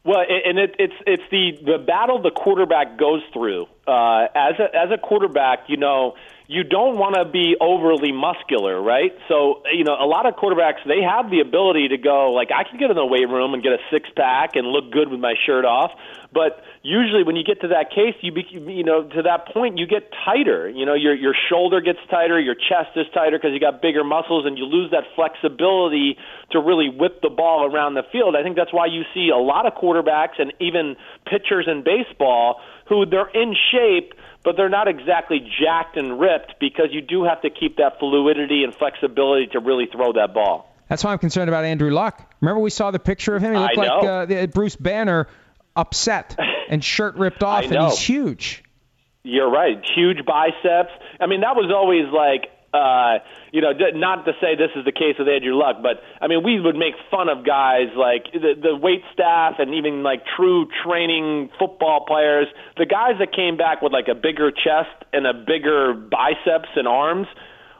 [0.04, 3.66] Well, and it, it's it's the the battle the quarterback goes through.
[3.86, 6.14] Uh, as a as a quarterback, you know,
[6.48, 9.10] you don't want to be overly muscular, right?
[9.28, 12.62] So, you know, a lot of quarterbacks they have the ability to go like I
[12.62, 15.18] can get in the weight room and get a six pack and look good with
[15.18, 15.90] my shirt off,
[16.32, 19.78] but usually when you get to that case, you be, you know to that point
[19.78, 20.68] you get tighter.
[20.68, 24.04] You know, your your shoulder gets tighter, your chest is tighter because you got bigger
[24.04, 26.16] muscles, and you lose that flexibility
[26.52, 28.36] to really whip the ball around the field.
[28.36, 30.94] I think that's why you see a lot of quarterbacks and even
[31.26, 34.14] pitchers in baseball who they're in shape
[34.46, 38.62] but they're not exactly jacked and ripped because you do have to keep that fluidity
[38.62, 40.72] and flexibility to really throw that ball.
[40.88, 42.32] That's why I'm concerned about Andrew Luck.
[42.40, 43.54] Remember we saw the picture of him?
[43.54, 45.26] He looked like uh, the- Bruce Banner,
[45.74, 46.38] upset
[46.70, 48.62] and shirt ripped off, and he's huge.
[49.24, 49.84] You're right.
[49.96, 50.92] Huge biceps.
[51.20, 53.18] I mean, that was always like, uh,
[53.52, 56.44] you know, not to say this is the case with Andrew Luck, but I mean,
[56.44, 60.68] we would make fun of guys like the, the wait staff and even like true
[60.84, 62.46] training football players.
[62.76, 66.86] The guys that came back with like a bigger chest and a bigger biceps and
[66.86, 67.26] arms.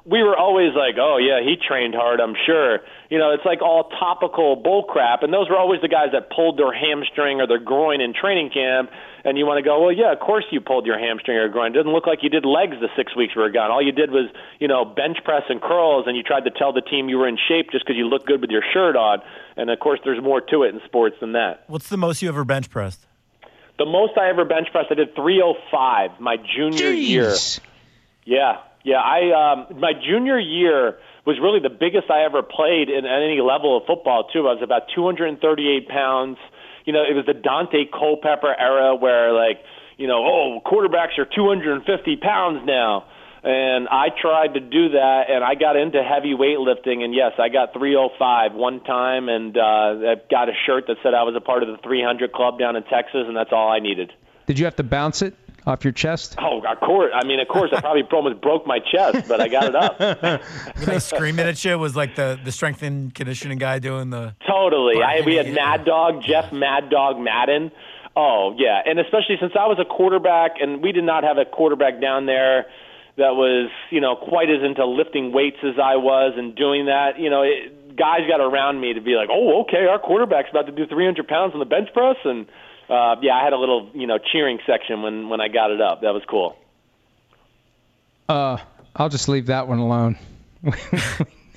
[0.08, 2.78] We were always like, oh yeah, he trained hard, I'm sure.
[3.10, 6.30] You know, it's like all topical bull crap, and those were always the guys that
[6.30, 8.90] pulled their hamstring or their groin in training camp.
[9.24, 11.72] And you want to go, well, yeah, of course you pulled your hamstring or groin.
[11.72, 13.72] It doesn't look like you did legs the six weeks we were gone.
[13.72, 14.30] All you did was,
[14.60, 17.26] you know, bench press and curls, and you tried to tell the team you were
[17.26, 19.22] in shape just because you looked good with your shirt on.
[19.56, 21.64] And of course, there's more to it in sports than that.
[21.66, 23.04] What's the most you ever bench pressed?
[23.78, 27.34] The most I ever bench pressed, I did 305 my junior year.
[28.24, 29.02] Yeah, yeah.
[29.02, 33.42] I um, my junior year was really the biggest I ever played in at any
[33.42, 34.46] level of football too.
[34.46, 36.38] I was about 238 pounds.
[36.86, 39.58] You know, it was the Daunte Culpepper era where like,
[39.98, 41.82] you know, oh, quarterbacks are 250
[42.22, 43.10] pounds now.
[43.42, 47.02] And I tried to do that, and I got into heavy weightlifting.
[47.02, 51.14] And yes, I got 305 one time, and uh, I got a shirt that said
[51.14, 53.78] I was a part of the 300 club down in Texas, and that's all I
[53.78, 54.12] needed.
[54.46, 55.34] Did you have to bounce it
[55.66, 56.36] off your chest?
[56.38, 57.12] Oh, of course.
[57.14, 59.98] I mean, of course, I probably almost broke my chest, but I got it up.
[60.00, 61.78] Were they screaming at you?
[61.78, 64.34] Was like the, the strength and conditioning guy doing the.
[64.46, 65.02] Totally.
[65.02, 67.72] I, we had Mad Dog, Jeff Mad Dog Madden.
[68.16, 68.80] Oh, yeah.
[68.86, 72.24] And especially since I was a quarterback and we did not have a quarterback down
[72.24, 72.66] there
[73.16, 77.18] that was, you know, quite as into lifting weights as I was and doing that,
[77.18, 80.66] you know, it, guys got around me to be like, oh, okay, our quarterback's about
[80.66, 82.16] to do 300 pounds on the bench press.
[82.24, 82.46] And,
[82.88, 85.80] uh, yeah, I had a little, you know, cheering section when, when I got it
[85.80, 86.02] up.
[86.02, 86.56] That was cool.
[88.28, 88.58] Uh,
[88.94, 90.16] I'll just leave that one alone.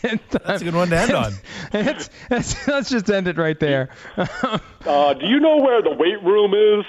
[0.01, 1.33] That's a good one to end on.
[1.73, 3.89] let's, let's, let's just end it right there.
[4.17, 6.85] Uh, do you know where the weight room is?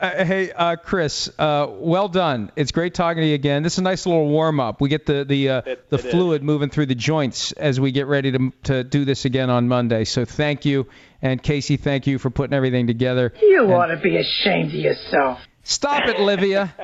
[0.00, 2.50] Uh, hey, uh, Chris, uh, well done.
[2.56, 3.62] It's great talking to you again.
[3.62, 4.80] This is a nice little warm up.
[4.80, 6.10] We get the the uh, It- the it is.
[6.10, 9.68] fluid moving through the joints as we get ready to to do this again on
[9.68, 10.02] Monday.
[10.02, 10.88] So thank you,
[11.22, 13.32] and Casey, thank you for putting everything together.
[13.40, 15.38] You ought to be ashamed of yourself.
[15.62, 16.74] Stop it, Livia.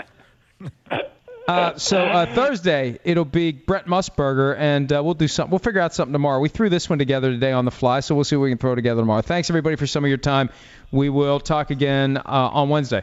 [1.48, 5.50] Uh, so uh, Thursday it'll be Brent Musburger, and uh, we'll do something.
[5.50, 6.40] We'll figure out something tomorrow.
[6.40, 8.58] We threw this one together today on the fly, so we'll see what we can
[8.58, 9.22] throw together tomorrow.
[9.22, 10.50] Thanks everybody for some of your time.
[10.92, 13.02] We will talk again uh, on Wednesday.